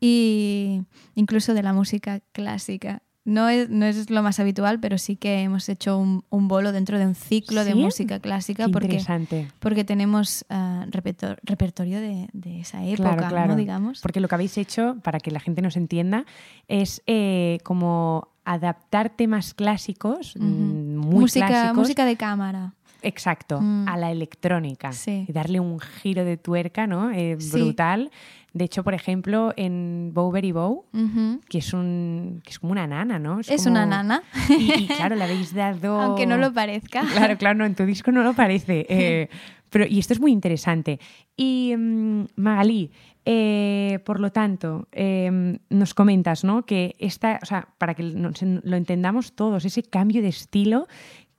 Y 0.01 0.83
incluso 1.15 1.55
de 1.55 1.63
la 1.63 1.73
música 1.73 2.21
clásica. 2.33 3.03
No 3.27 3.51
es, 3.51 3.69
no 3.69 3.85
es 3.85 4.09
lo 4.09 4.23
más 4.23 4.41
habitual, 4.41 4.81
pero 4.81 4.97
sí 4.97 5.15
que 5.15 5.43
hemos 5.43 5.69
hecho 5.69 5.99
un, 5.99 6.25
un 6.31 6.49
bolo 6.49 6.73
dentro 6.73 6.99
de 6.99 7.07
un 7.07 7.15
ciclo 7.15 7.65
de 7.67 7.75
música 7.75 8.19
clásica. 8.19 8.65
Qué 8.65 8.73
porque 8.73 8.87
interesante. 8.87 9.49
porque 9.59 9.85
tenemos 9.85 10.45
repertor- 10.49 11.39
repertorio 11.43 12.01
de, 12.01 12.29
de 12.33 12.61
esa 12.61 12.83
época, 12.83 13.15
Claro, 13.15 13.29
claro. 13.29 13.49
¿no? 13.53 13.57
Digamos. 13.57 14.01
Porque 14.01 14.21
lo 14.21 14.27
que 14.29 14.35
habéis 14.37 14.57
hecho, 14.57 14.97
para 15.05 15.21
que 15.21 15.31
la 15.31 15.39
gente 15.39 15.61
nos 15.61 15.77
entienda, 15.77 16.25
es 16.67 17.03
eh, 17.07 17.59
como 17.63 18.29
adaptar 18.47 19.11
temas 19.11 19.53
clásicos, 19.53 20.35
Ujú. 20.37 20.45
mm, 20.45 20.97
muy 20.97 21.21
música, 21.21 21.47
clásicos, 21.47 21.77
música 21.77 22.05
de 22.07 22.17
cámara. 22.17 22.75
exacto, 23.03 23.61
Mm. 23.61 23.87
a 23.89 23.97
la 23.99 24.11
electrónica 24.11 24.93
Sí. 24.93 25.27
y 25.29 25.33
darle 25.33 25.61
un 25.61 25.79
giro 25.79 26.25
de 26.25 26.37
tuerca, 26.39 26.87
¿no? 26.87 27.11
Eh, 27.11 27.37
Sí. 27.39 27.53
brutal. 27.53 28.11
De 28.53 28.65
hecho, 28.65 28.83
por 28.83 28.95
ejemplo, 28.95 29.53
en 29.57 30.11
Bowberry 30.13 30.51
Bow, 30.53 30.85
que 31.49 31.59
es 31.59 31.73
un 31.73 32.41
que 32.45 32.51
es 32.51 32.59
como 32.59 32.73
una 32.73 32.87
nana, 32.87 33.19
¿no? 33.19 33.41
Es 33.41 33.49
como- 33.49 33.71
una 33.71 33.87
nana, 33.87 34.23
Y, 34.49 34.73
y 34.73 34.87
claro, 34.89 35.15
le 35.17 35.25
habéis 35.25 35.55
dado. 35.55 36.01
aunque 36.01 36.27
no 36.27 36.37
lo 36.37 36.53
parezca. 36.53 37.03
Claro, 37.13 37.37
claro, 37.39 37.59
no, 37.59 37.65
en 37.65 37.75
tu 37.75 37.85
disco 37.87 38.11
no 38.11 38.23
lo 38.25 38.33
parece. 38.35 38.87
eh, 38.89 39.29
pero, 39.71 39.87
y 39.87 39.99
esto 40.01 40.15
es 40.15 40.21
muy 40.21 40.33
interesante. 40.33 40.99
Y 41.37 41.75
mm, 41.79 42.25
Magalí, 42.37 42.91
eh, 43.25 44.01
por 44.05 44.19
lo 44.19 44.33
tanto, 44.33 44.89
eh, 44.91 45.59
nos 45.69 45.95
comentas, 45.95 46.43
¿no? 46.43 46.65
Que 46.67 46.97
esta, 46.99 47.39
o 47.43 47.47
sea, 47.47 47.69
para 47.79 47.95
que 47.95 48.03
lo 48.03 48.77
entendamos 48.77 49.35
todos, 49.35 49.65
ese 49.65 49.83
cambio 49.85 50.23
de 50.23 50.29
estilo 50.29 50.89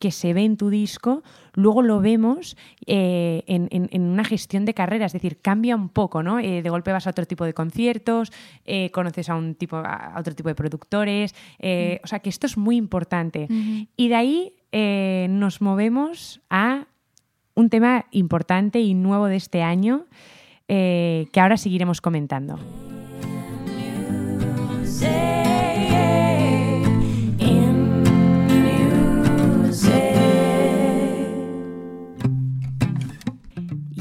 que 0.01 0.11
se 0.11 0.33
ve 0.33 0.43
en 0.43 0.57
tu 0.57 0.69
disco, 0.69 1.23
luego 1.53 1.81
lo 1.81 2.01
vemos 2.01 2.57
eh, 2.87 3.43
en, 3.47 3.69
en- 3.71 3.87
en 3.91 4.01
una 4.01 4.25
gestión 4.25 4.65
de 4.65 4.73
carrera, 4.73 5.05
es 5.05 5.13
decir, 5.13 5.39
cambia 5.41 5.75
un 5.77 5.87
poco, 5.87 6.23
¿no? 6.23 6.39
Eh, 6.39 6.61
de 6.61 6.69
golpe 6.69 6.91
vas 6.91 7.07
a 7.07 7.11
otro 7.11 7.25
tipo 7.25 7.45
de 7.45 7.53
conciertos, 7.53 8.33
eh, 8.65 8.89
conoces 8.91 9.29
a 9.29 9.35
un 9.35 9.55
tipo, 9.55 9.77
a 9.77 10.15
otro 10.19 10.35
tipo 10.35 10.49
de 10.49 10.55
productores, 10.55 11.33
eh, 11.59 12.01
o 12.03 12.07
sea 12.07 12.19
que 12.19 12.29
esto 12.29 12.47
es 12.47 12.57
muy 12.57 12.75
importante. 12.75 13.47
Y 13.95 14.09
de 14.09 14.15
ahí 14.15 14.53
nos 15.29 15.61
movemos 15.61 16.41
a 16.49 16.87
un 17.55 17.69
tema 17.69 18.05
importante 18.11 18.79
y 18.79 18.93
nuevo 18.93 19.27
de 19.27 19.35
este 19.35 19.61
año 19.61 20.05
que 20.67 21.39
ahora 21.39 21.57
seguiremos 21.57 22.01
comentando. 22.01 22.57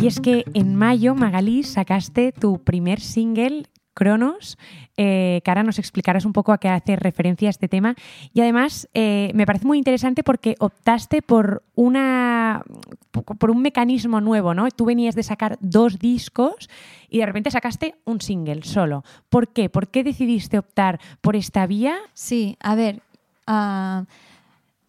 Y 0.01 0.07
es 0.07 0.19
que 0.19 0.45
en 0.55 0.77
mayo, 0.77 1.15
Magalí, 1.15 1.63
sacaste 1.63 2.33
tu 2.33 2.65
primer 2.65 3.01
single, 3.01 3.65
Cronos, 3.93 4.57
eh, 4.97 5.43
que 5.45 5.51
ahora 5.51 5.63
nos 5.63 5.79
explicarás 5.79 6.25
un 6.25 6.33
poco 6.33 6.53
a 6.53 6.59
qué 6.59 6.71
hace 6.71 6.97
referencia 6.97 7.51
este 7.51 7.69
tema. 7.69 7.95
Y 8.33 8.41
además 8.41 8.89
eh, 8.95 9.31
me 9.35 9.45
parece 9.45 9.67
muy 9.67 9.77
interesante 9.77 10.23
porque 10.23 10.57
optaste 10.59 11.21
por, 11.21 11.65
una, 11.75 12.65
por 13.11 13.51
un 13.51 13.61
mecanismo 13.61 14.23
nuevo, 14.23 14.55
¿no? 14.55 14.71
Tú 14.71 14.87
venías 14.87 15.15
de 15.15 15.23
sacar 15.23 15.59
dos 15.61 15.99
discos 15.99 16.71
y 17.11 17.19
de 17.19 17.27
repente 17.27 17.51
sacaste 17.51 17.97
un 18.07 18.23
single 18.23 18.63
solo. 18.63 19.05
¿Por 19.29 19.49
qué? 19.49 19.69
¿Por 19.69 19.89
qué 19.89 20.03
decidiste 20.03 20.57
optar 20.57 20.99
por 21.21 21.37
esta 21.37 21.67
vía? 21.67 21.99
Sí, 22.15 22.57
a 22.61 22.75
ver, 22.75 23.03
ah, 23.47 24.07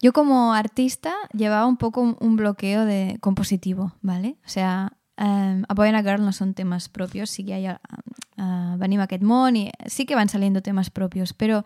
yo 0.00 0.14
como 0.14 0.54
artista 0.54 1.12
llevaba 1.34 1.66
un 1.66 1.76
poco 1.76 2.00
un, 2.00 2.16
un 2.18 2.36
bloqueo 2.36 2.86
de 2.86 3.18
compositivo, 3.20 3.92
¿vale? 4.00 4.36
O 4.46 4.48
sea, 4.48 4.94
um, 5.18 5.64
A 5.68 5.74
Boy 5.74 5.88
and 5.88 5.96
a 5.96 6.02
Girl 6.02 6.24
no 6.24 6.32
son 6.32 6.54
temas 6.54 6.88
propios, 6.88 7.30
sí 7.30 7.44
que 7.44 7.54
hay 7.54 7.68
uh, 7.68 7.78
uh, 8.38 8.76
Venim 8.78 9.00
a 9.00 9.04
aquest 9.04 9.22
món 9.22 9.56
y 9.56 9.70
sí 9.86 10.06
que 10.06 10.14
van 10.14 10.28
saliendo 10.28 10.62
temas 10.62 10.90
propios, 10.90 11.32
pero 11.32 11.64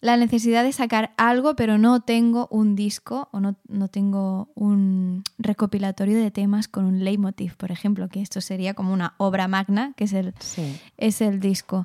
la 0.00 0.16
necesidad 0.16 0.62
de 0.62 0.72
sacar 0.72 1.12
algo, 1.16 1.56
pero 1.56 1.76
no 1.76 2.00
tengo 2.00 2.46
un 2.52 2.76
disco 2.76 3.28
o 3.32 3.40
no, 3.40 3.56
no 3.66 3.88
tengo 3.88 4.48
un 4.54 5.24
recopilatorio 5.38 6.16
de 6.18 6.30
temas 6.30 6.68
con 6.68 6.84
un 6.84 7.02
leitmotiv, 7.02 7.56
por 7.56 7.72
ejemplo, 7.72 8.08
que 8.08 8.22
esto 8.22 8.40
sería 8.40 8.74
como 8.74 8.92
una 8.92 9.14
obra 9.18 9.48
magna, 9.48 9.94
que 9.96 10.04
es 10.04 10.12
el, 10.12 10.34
Sí. 10.38 10.78
es 10.98 11.20
el 11.20 11.40
disco. 11.40 11.84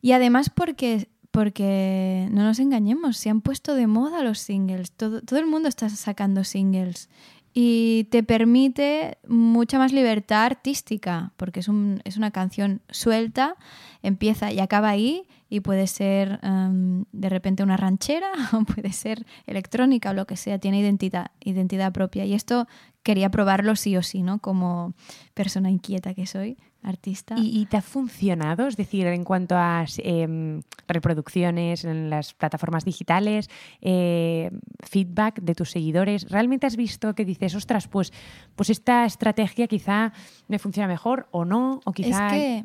Y 0.00 0.12
además 0.12 0.50
porque, 0.50 1.08
porque 1.32 2.28
no 2.30 2.44
nos 2.44 2.60
engañemos, 2.60 3.16
se 3.16 3.28
han 3.28 3.40
puesto 3.40 3.74
de 3.74 3.88
moda 3.88 4.22
los 4.22 4.38
singles. 4.38 4.92
Todo, 4.92 5.20
todo 5.22 5.40
el 5.40 5.46
mundo 5.46 5.68
está 5.68 5.88
sacando 5.88 6.44
singles. 6.44 7.08
Y 7.54 8.04
te 8.10 8.22
permite 8.22 9.18
mucha 9.26 9.78
más 9.78 9.92
libertad 9.92 10.44
artística, 10.44 11.32
porque 11.36 11.60
es, 11.60 11.68
un- 11.68 12.00
es 12.04 12.16
una 12.16 12.30
canción 12.30 12.82
suelta, 12.90 13.56
empieza 14.02 14.52
y 14.52 14.60
acaba 14.60 14.90
ahí, 14.90 15.26
y 15.48 15.60
puede 15.60 15.86
ser 15.86 16.38
em, 16.42 17.04
de 17.12 17.28
repente 17.28 17.62
una 17.62 17.76
ranchera, 17.76 18.30
o 18.52 18.64
puede 18.64 18.92
ser 18.92 19.26
electrónica 19.46 20.10
o 20.10 20.14
lo 20.14 20.26
que 20.26 20.36
sea, 20.36 20.58
tiene 20.58 20.78
identidad, 20.80 21.30
identidad 21.42 21.92
propia. 21.92 22.24
Y 22.26 22.34
esto 22.34 22.68
quería 23.02 23.30
probarlo 23.30 23.74
sí 23.74 23.96
o 23.96 24.02
sí, 24.02 24.22
¿no? 24.22 24.38
Como 24.40 24.92
persona 25.34 25.70
inquieta 25.70 26.12
que 26.14 26.26
soy, 26.26 26.58
artista. 26.82 27.34
¿Y, 27.38 27.60
y 27.60 27.66
te 27.66 27.76
ha 27.76 27.82
funcionado? 27.82 28.66
Es 28.66 28.76
decir, 28.76 29.06
en 29.06 29.24
cuanto 29.24 29.56
a 29.56 29.84
em, 29.98 30.62
reproducciones 30.86 31.84
en 31.84 32.10
las 32.10 32.34
plataformas 32.34 32.84
digitales, 32.84 33.50
eh, 33.80 34.50
feedback 34.80 35.40
de 35.40 35.54
tus 35.54 35.70
seguidores, 35.70 36.30
¿realmente 36.30 36.66
has 36.66 36.76
visto 36.76 37.14
que 37.14 37.24
dices, 37.24 37.54
ostras, 37.54 37.88
pues, 37.88 38.12
pues 38.56 38.70
esta 38.70 39.04
estrategia 39.04 39.66
quizá 39.66 40.12
me 40.48 40.58
funciona 40.58 40.88
mejor 40.88 41.28
o 41.30 41.44
no? 41.44 41.80
O 41.84 41.92
quizá 41.92 42.28
Es 42.28 42.32
que, 42.32 42.64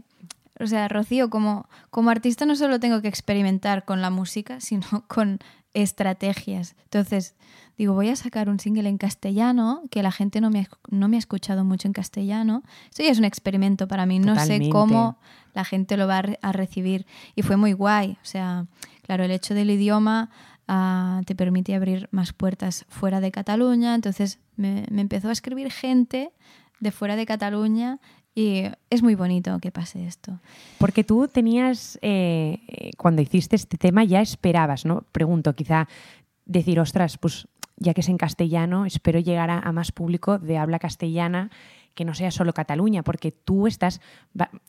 o 0.59 0.67
sea, 0.67 0.87
Rocío, 0.87 1.29
como, 1.29 1.67
como 1.89 2.09
artista 2.09 2.45
no 2.45 2.55
solo 2.55 2.79
tengo 2.79 3.01
que 3.01 3.07
experimentar 3.07 3.85
con 3.85 4.01
la 4.01 4.09
música, 4.09 4.59
sino 4.59 4.85
con 5.07 5.39
estrategias. 5.73 6.75
Entonces, 6.83 7.35
digo, 7.77 7.93
voy 7.93 8.09
a 8.09 8.15
sacar 8.15 8.49
un 8.49 8.59
single 8.59 8.87
en 8.89 8.97
castellano, 8.97 9.81
que 9.89 10.03
la 10.03 10.11
gente 10.11 10.41
no 10.41 10.49
me 10.49 10.61
ha, 10.61 10.67
no 10.89 11.07
me 11.07 11.15
ha 11.17 11.19
escuchado 11.19 11.63
mucho 11.63 11.87
en 11.87 11.93
castellano. 11.93 12.63
Esto 12.89 13.03
ya 13.03 13.09
es 13.09 13.19
un 13.19 13.25
experimento 13.25 13.87
para 13.87 14.05
mí. 14.05 14.19
No 14.19 14.33
sé 14.45 14.59
cómo 14.71 15.17
la 15.53 15.65
gente 15.65 15.97
lo 15.97 16.07
va 16.07 16.19
a, 16.19 16.21
re- 16.23 16.39
a 16.41 16.51
recibir. 16.51 17.05
Y 17.35 17.41
fue 17.41 17.57
muy 17.57 17.73
guay. 17.73 18.11
O 18.21 18.25
sea, 18.25 18.65
claro, 19.03 19.23
el 19.23 19.31
hecho 19.31 19.53
del 19.53 19.69
idioma 19.69 20.29
ah, 20.67 21.21
te 21.25 21.35
permite 21.35 21.75
abrir 21.75 22.07
más 22.11 22.33
puertas 22.33 22.85
fuera 22.89 23.19
de 23.19 23.31
Cataluña. 23.31 23.95
Entonces, 23.95 24.39
me, 24.55 24.85
me 24.91 25.01
empezó 25.01 25.29
a 25.29 25.31
escribir 25.31 25.71
gente 25.71 26.31
de 26.79 26.91
fuera 26.91 27.15
de 27.15 27.25
Cataluña 27.25 27.99
y 28.35 28.63
es 28.89 29.03
muy 29.03 29.15
bonito 29.15 29.59
que 29.59 29.71
pase 29.71 30.05
esto. 30.05 30.39
Porque 30.79 31.03
tú 31.03 31.27
tenías, 31.27 31.99
eh, 32.01 32.59
eh, 32.67 32.91
cuando 32.97 33.21
hiciste 33.21 33.55
este 33.55 33.77
tema, 33.77 34.03
ya 34.03 34.21
esperabas, 34.21 34.85
¿no? 34.85 35.03
Pregunto, 35.11 35.55
quizá 35.55 35.87
decir, 36.45 36.79
ostras, 36.79 37.17
pues 37.17 37.47
ya 37.77 37.93
que 37.93 38.01
es 38.01 38.09
en 38.09 38.17
castellano, 38.17 38.85
espero 38.85 39.19
llegar 39.19 39.49
a, 39.49 39.59
a 39.59 39.71
más 39.71 39.91
público 39.91 40.39
de 40.39 40.57
habla 40.57 40.79
castellana 40.79 41.51
que 41.93 42.05
no 42.05 42.13
sea 42.13 42.31
solo 42.31 42.53
Cataluña, 42.53 43.03
porque 43.03 43.31
tú 43.31 43.67
estás 43.67 44.01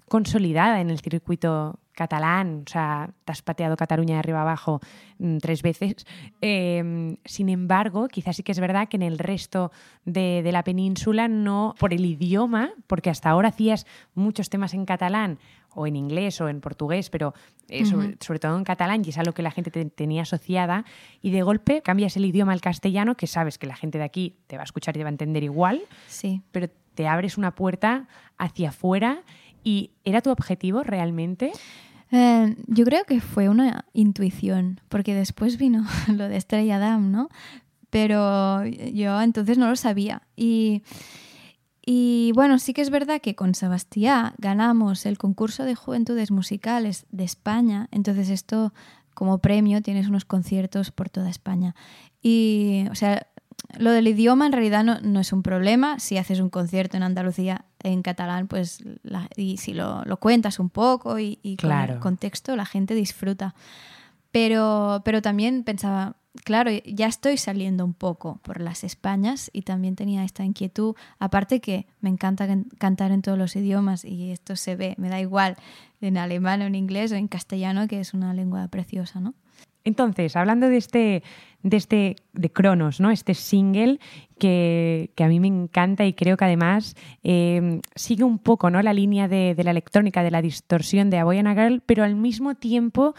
consolidada 0.09 0.81
en 0.81 0.91
el 0.91 1.01
circuito 1.01 1.79
catalán, 1.93 2.65
o 2.67 2.71
sea, 2.71 3.11
te 3.25 3.33
has 3.33 3.43
pateado 3.43 3.77
Cataluña 3.77 4.15
de 4.15 4.19
arriba 4.19 4.43
abajo 4.43 4.81
mm, 5.19 5.39
tres 5.39 5.63
veces. 5.63 6.07
Eh, 6.41 7.17
sin 7.25 7.49
embargo, 7.49 8.09
quizás 8.09 8.37
sí 8.37 8.43
que 8.43 8.53
es 8.53 8.61
verdad 8.61 8.89
que 8.89 8.97
en 8.97 9.03
el 9.03 9.19
resto 9.19 9.71
de, 10.05 10.43
de 10.43 10.53
la 10.53 10.65
península 10.65 11.29
no, 11.29 11.75
por 11.79 11.95
el 11.95 12.05
idioma, 12.05 12.73
porque 12.87 13.11
hasta 13.11 13.31
ahora 13.31 13.49
hacías 13.51 13.87
muchos 14.15 14.51
temas 14.51 14.75
en 14.75 14.85
catalán 14.85 15.39
o 15.75 15.87
en 15.87 15.97
inglés 15.97 16.41
o 16.41 16.49
en 16.49 16.61
portugués, 16.61 17.11
pero 17.11 17.35
eh, 17.69 17.85
sobre, 17.87 18.17
sobre 18.21 18.39
todo 18.39 18.57
en 18.57 18.65
catalán, 18.65 19.03
y 19.05 19.11
es 19.11 19.19
algo 19.19 19.33
que 19.33 19.43
la 19.43 19.51
gente 19.51 19.71
te- 19.71 19.85
tenía 19.87 20.23
asociada, 20.23 20.85
y 21.23 21.31
de 21.31 21.43
golpe 21.43 21.83
cambias 21.83 22.17
el 22.17 22.25
idioma 22.25 22.53
al 22.53 22.61
castellano, 22.61 23.17
que 23.17 23.27
sabes 23.27 23.59
que 23.59 23.67
la 23.67 23.77
gente 23.77 23.99
de 23.99 24.05
aquí 24.05 24.37
te 24.47 24.57
va 24.57 24.63
a 24.63 24.65
escuchar 24.65 24.97
y 24.97 24.99
te 25.01 25.05
va 25.05 25.09
a 25.09 25.13
entender 25.13 25.43
igual, 25.43 25.83
Sí. 26.07 26.43
pero 26.53 26.69
te 26.95 27.07
abres 27.09 27.37
una 27.39 27.55
puerta 27.55 28.07
hacia 28.39 28.69
afuera. 28.71 29.23
¿Y 29.65 29.91
era 30.05 30.21
tu 30.21 30.31
objetivo 30.31 30.83
realmente? 30.83 31.51
Eh, 32.13 32.55
yo 32.67 32.85
creo 32.85 33.05
que 33.05 33.21
fue 33.21 33.49
una 33.49 33.87
intuición, 33.95 34.81
porque 34.89 35.15
después 35.15 35.57
vino 35.57 35.85
lo 36.09 36.29
de 36.29 36.37
Estrella 36.37 36.79
Damm, 36.79 37.11
¿no? 37.11 37.29
Pero 37.91 38.65
yo 38.67 39.21
entonces 39.23 39.57
no 39.57 39.69
lo 39.69 39.77
sabía. 39.77 40.23
Y, 40.37 40.83
y 41.87 42.33
bueno, 42.35 42.59
sí 42.59 42.73
que 42.73 42.83
es 42.83 42.91
verdad 42.91 43.21
que 43.21 43.35
con 43.35 43.55
Sebastián 43.55 44.33
ganamos 44.39 45.07
el 45.07 45.19
concurso 45.19 45.65
de 45.65 45.75
juventudes 45.75 46.31
musicales 46.31 47.05
de 47.11 47.25
España, 47.25 47.89
entonces 47.91 48.29
esto 48.31 48.73
como 49.15 49.39
premio 49.39 49.83
tienes 49.83 50.09
unos 50.09 50.25
conciertos 50.25 50.91
por 50.91 51.09
toda 51.09 51.29
España. 51.31 51.75
Y, 52.23 52.87
o 52.91 52.95
sea, 52.95 53.27
lo 53.79 53.91
del 53.93 54.09
idioma 54.09 54.47
en 54.47 54.53
realidad 54.53 54.83
no, 54.83 54.99
no 55.01 55.21
es 55.21 55.33
un 55.33 55.43
problema. 55.43 55.99
Si 56.01 56.17
haces 56.17 56.41
un 56.41 56.51
concierto 56.51 56.97
en 56.97 57.03
Andalucía 57.05 57.65
en 57.83 58.03
catalán, 58.03 58.49
pues 58.49 58.83
la- 59.03 59.29
y 59.37 59.59
si 59.59 59.73
lo, 59.75 60.03
lo 60.05 60.17
cuentas 60.19 60.59
un 60.59 60.71
poco 60.71 61.19
y, 61.19 61.39
y 61.43 61.57
con 61.57 61.69
Claro. 61.71 61.95
el 61.95 62.01
contexto, 62.01 62.57
la 62.57 62.65
gente 62.67 62.95
disfruta. 62.95 63.55
Pero, 64.33 65.03
pero 65.05 65.23
también 65.23 65.63
pensaba, 65.63 66.17
claro, 66.43 66.71
ya 66.85 67.07
estoy 67.07 67.37
saliendo 67.37 67.85
un 67.85 67.95
poco 67.95 68.41
por 68.43 68.61
las 68.61 68.83
Españas 68.85 69.51
y 69.53 69.63
también 69.63 69.95
tenía 69.95 70.25
esta 70.25 70.45
inquietud. 70.45 70.97
Aparte 71.19 71.61
que 71.61 71.87
me 72.01 72.11
encanta 72.11 72.47
can- 72.47 72.67
cantar 72.79 73.13
en 73.13 73.23
todos 73.23 73.39
los 73.39 73.55
idiomas 73.55 74.05
y 74.05 74.31
esto 74.31 74.57
se 74.57 74.75
ve, 74.77 74.95
me 74.99 75.09
da 75.09 75.21
igual 75.21 75.57
en 76.01 76.19
alemán 76.19 76.63
o 76.63 76.65
en 76.65 76.75
inglés 76.75 77.13
o 77.13 77.15
en 77.15 77.29
castellano, 77.29 77.87
que 77.89 78.01
es 78.01 78.15
una 78.15 78.35
lengua 78.35 78.67
preciosa, 78.69 79.21
¿no? 79.21 79.35
Entonces, 79.87 80.35
hablando 80.35 80.69
de 80.71 80.79
este, 80.79 81.23
de 81.63 81.77
este, 81.77 82.17
de 82.33 82.51
Cronos, 82.51 83.01
¿no? 83.01 83.11
Este 83.11 83.35
single 83.35 84.01
que, 84.39 85.11
que 85.15 85.25
a 85.25 85.29
mí 85.29 85.41
me 85.41 85.47
encanta 85.49 86.07
y 86.07 86.15
creo 86.15 86.39
que 86.39 86.45
además 86.47 86.97
eh, 87.23 87.81
sigue 87.95 88.25
un 88.25 88.39
poco, 88.39 88.71
¿no? 88.71 88.81
La 88.81 88.95
línea 88.95 89.29
de, 89.29 89.55
de 89.55 89.63
la 89.63 89.73
electrónica, 89.73 90.23
de 90.23 90.31
la 90.31 90.41
distorsión 90.41 91.11
de 91.11 91.19
a 91.19 91.27
Girl, 91.27 91.83
pero 91.85 92.03
al 92.03 92.17
mismo 92.17 92.55
tiempo 92.55 93.15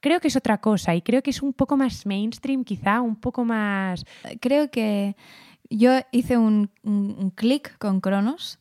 creo 0.00 0.20
que 0.20 0.28
es 0.28 0.36
otra 0.36 0.58
cosa 0.60 0.94
y 0.94 1.02
creo 1.02 1.22
que 1.22 1.30
es 1.30 1.42
un 1.42 1.52
poco 1.52 1.76
más 1.76 2.06
mainstream, 2.06 2.64
quizá, 2.64 3.00
un 3.00 3.16
poco 3.16 3.44
más. 3.44 4.04
creo 4.40 4.70
que 4.70 5.16
yo 5.70 5.92
hice 6.12 6.38
un, 6.38 6.70
clic 7.34 7.76
con 7.78 8.00
Cronos 8.00 8.58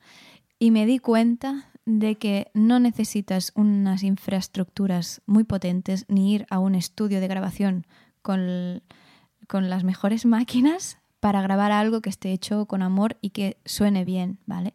y 0.59 0.71
me 0.71 0.85
di 0.85 0.99
cuenta 0.99 1.71
de 1.85 2.15
que 2.15 2.51
no 2.53 2.79
necesitas 2.79 3.53
unas 3.55 4.03
infraestructuras 4.03 5.21
muy 5.25 5.45
potentes 5.45 6.05
ni 6.09 6.33
ir 6.33 6.45
a 6.49 6.59
un 6.59 6.75
estudio 6.75 7.21
de 7.21 7.27
grabación 7.27 7.87
con, 8.21 8.81
con 9.47 9.69
las 9.69 9.83
mejores 9.85 10.25
máquinas 10.25 10.97
para 11.21 11.41
grabar 11.41 11.71
algo 11.71 12.01
que 12.01 12.09
esté 12.09 12.33
hecho 12.33 12.65
con 12.65 12.81
amor 12.81 13.17
y 13.21 13.29
que 13.29 13.57
suene 13.63 14.03
bien, 14.03 14.39
¿vale? 14.45 14.73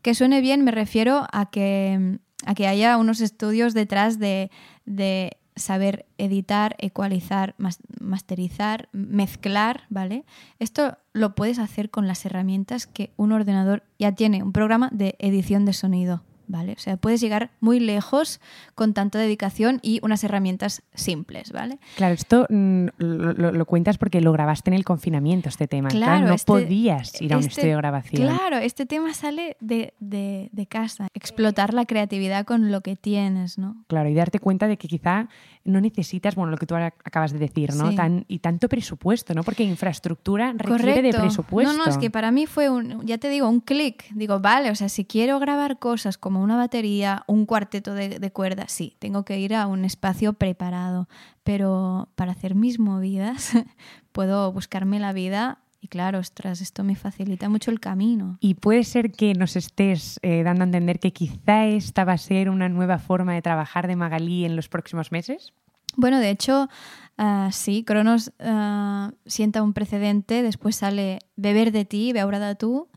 Que 0.00 0.14
suene 0.14 0.40
bien 0.40 0.64
me 0.64 0.70
refiero 0.70 1.26
a 1.32 1.50
que, 1.50 2.20
a 2.46 2.54
que 2.54 2.68
haya 2.68 2.96
unos 2.98 3.20
estudios 3.20 3.74
detrás 3.74 4.20
de, 4.20 4.50
de 4.84 5.37
saber 5.58 6.06
editar, 6.18 6.76
ecualizar, 6.78 7.54
mas- 7.58 7.78
masterizar, 8.00 8.88
mezclar, 8.92 9.82
¿vale? 9.90 10.24
Esto 10.58 10.96
lo 11.12 11.34
puedes 11.34 11.58
hacer 11.58 11.90
con 11.90 12.06
las 12.06 12.24
herramientas 12.24 12.86
que 12.86 13.12
un 13.16 13.32
ordenador 13.32 13.82
ya 13.98 14.12
tiene, 14.12 14.42
un 14.42 14.52
programa 14.52 14.88
de 14.92 15.16
edición 15.18 15.64
de 15.64 15.72
sonido, 15.72 16.22
¿vale? 16.48 16.72
O 16.72 16.78
sea, 16.80 16.96
puedes 16.96 17.20
llegar 17.20 17.50
muy 17.60 17.78
lejos 17.80 18.40
con 18.74 18.94
tanta 18.94 19.18
dedicación 19.18 19.78
y 19.82 20.00
unas 20.02 20.24
herramientas 20.24 20.82
simples, 20.94 21.52
¿vale? 21.52 21.78
Claro, 21.96 22.14
esto 22.14 22.46
mm, 22.50 22.86
lo, 22.98 23.32
lo- 23.34 23.52
lo 23.52 23.66
cuentas 23.66 23.98
porque 23.98 24.20
lo 24.20 24.32
grabaste 24.32 24.70
en 24.70 24.74
el 24.74 24.84
confinamiento, 24.84 25.48
este 25.48 25.68
tema. 25.68 25.88
Claro, 25.90 26.26
no 26.26 26.34
este- 26.34 26.46
podías 26.50 27.20
ir 27.22 27.32
a 27.32 27.36
un 27.36 27.40
este- 27.44 27.52
estudio 27.52 27.74
de 27.74 27.76
grabación. 27.76 28.22
Claro, 28.22 28.56
este 28.56 28.86
tema 28.86 29.14
sale 29.14 29.56
de, 29.60 29.94
de- 30.00 30.48
de 30.52 30.66
casa. 30.66 31.08
Explotar 31.14 31.74
la 31.74 31.84
creatividad 31.84 32.44
con 32.44 32.72
lo 32.72 32.80
que 32.80 32.96
tienes, 32.96 33.58
¿no? 33.58 33.84
Claro, 33.86 34.08
y 34.08 34.14
darte 34.14 34.40
cuenta 34.40 34.66
de 34.66 34.76
que 34.76 34.88
quizá 34.88 35.28
no 35.64 35.80
necesitas, 35.82 36.34
bueno, 36.34 36.50
lo 36.50 36.56
que 36.56 36.64
tú 36.66 36.74
acabas 36.74 37.32
de 37.32 37.38
decir, 37.38 37.74
¿no? 37.74 37.90
Sí. 37.90 37.96
Tan, 37.96 38.24
y 38.26 38.38
tanto 38.38 38.68
presupuesto, 38.70 39.34
¿no? 39.34 39.42
Porque 39.44 39.64
infraestructura 39.64 40.54
requiere 40.56 41.02
de 41.02 41.12
presupuesto. 41.12 41.72
No, 41.76 41.84
no, 41.84 41.90
es 41.90 41.98
que 41.98 42.10
para 42.10 42.30
mí 42.30 42.46
fue 42.46 42.70
un, 42.70 43.04
ya 43.06 43.18
te 43.18 43.28
digo, 43.28 43.48
un 43.48 43.60
clic. 43.60 44.04
Digo, 44.14 44.40
vale, 44.40 44.70
o 44.70 44.74
sea, 44.74 44.88
si 44.88 45.04
quiero 45.04 45.38
grabar 45.38 45.78
cosas 45.78 46.16
como 46.16 46.37
una 46.38 46.56
batería, 46.56 47.24
un 47.26 47.46
cuarteto 47.46 47.94
de, 47.94 48.18
de 48.18 48.32
cuerdas, 48.32 48.72
sí, 48.72 48.96
tengo 48.98 49.24
que 49.24 49.38
ir 49.38 49.54
a 49.54 49.66
un 49.66 49.84
espacio 49.84 50.32
preparado. 50.32 51.08
Pero 51.44 52.08
para 52.14 52.32
hacer 52.32 52.54
mis 52.54 52.78
movidas, 52.78 53.52
puedo 54.12 54.52
buscarme 54.52 55.00
la 55.00 55.12
vida 55.12 55.58
y 55.80 55.88
claro, 55.88 56.18
ostras, 56.18 56.60
esto 56.60 56.82
me 56.82 56.96
facilita 56.96 57.48
mucho 57.48 57.70
el 57.70 57.80
camino. 57.80 58.36
Y 58.40 58.54
puede 58.54 58.82
ser 58.84 59.12
que 59.12 59.34
nos 59.34 59.54
estés 59.56 60.18
eh, 60.22 60.42
dando 60.42 60.64
a 60.64 60.66
entender 60.66 60.98
que 60.98 61.12
quizá 61.12 61.66
esta 61.66 62.04
va 62.04 62.14
a 62.14 62.18
ser 62.18 62.50
una 62.50 62.68
nueva 62.68 62.98
forma 62.98 63.34
de 63.34 63.42
trabajar 63.42 63.86
de 63.86 63.96
Magalí 63.96 64.44
en 64.44 64.56
los 64.56 64.68
próximos 64.68 65.12
meses. 65.12 65.52
Bueno, 65.96 66.18
de 66.18 66.30
hecho, 66.30 66.68
ah, 67.16 67.50
sí, 67.52 67.84
Cronos 67.84 68.32
ah, 68.40 69.12
sienta 69.26 69.62
un 69.62 69.72
precedente, 69.72 70.42
después 70.42 70.76
sale 70.76 71.20
Beber 71.36 71.70
de 71.70 71.84
ti, 71.84 72.12
Beure 72.12 72.40
de 72.40 72.54
tú, 72.56 72.88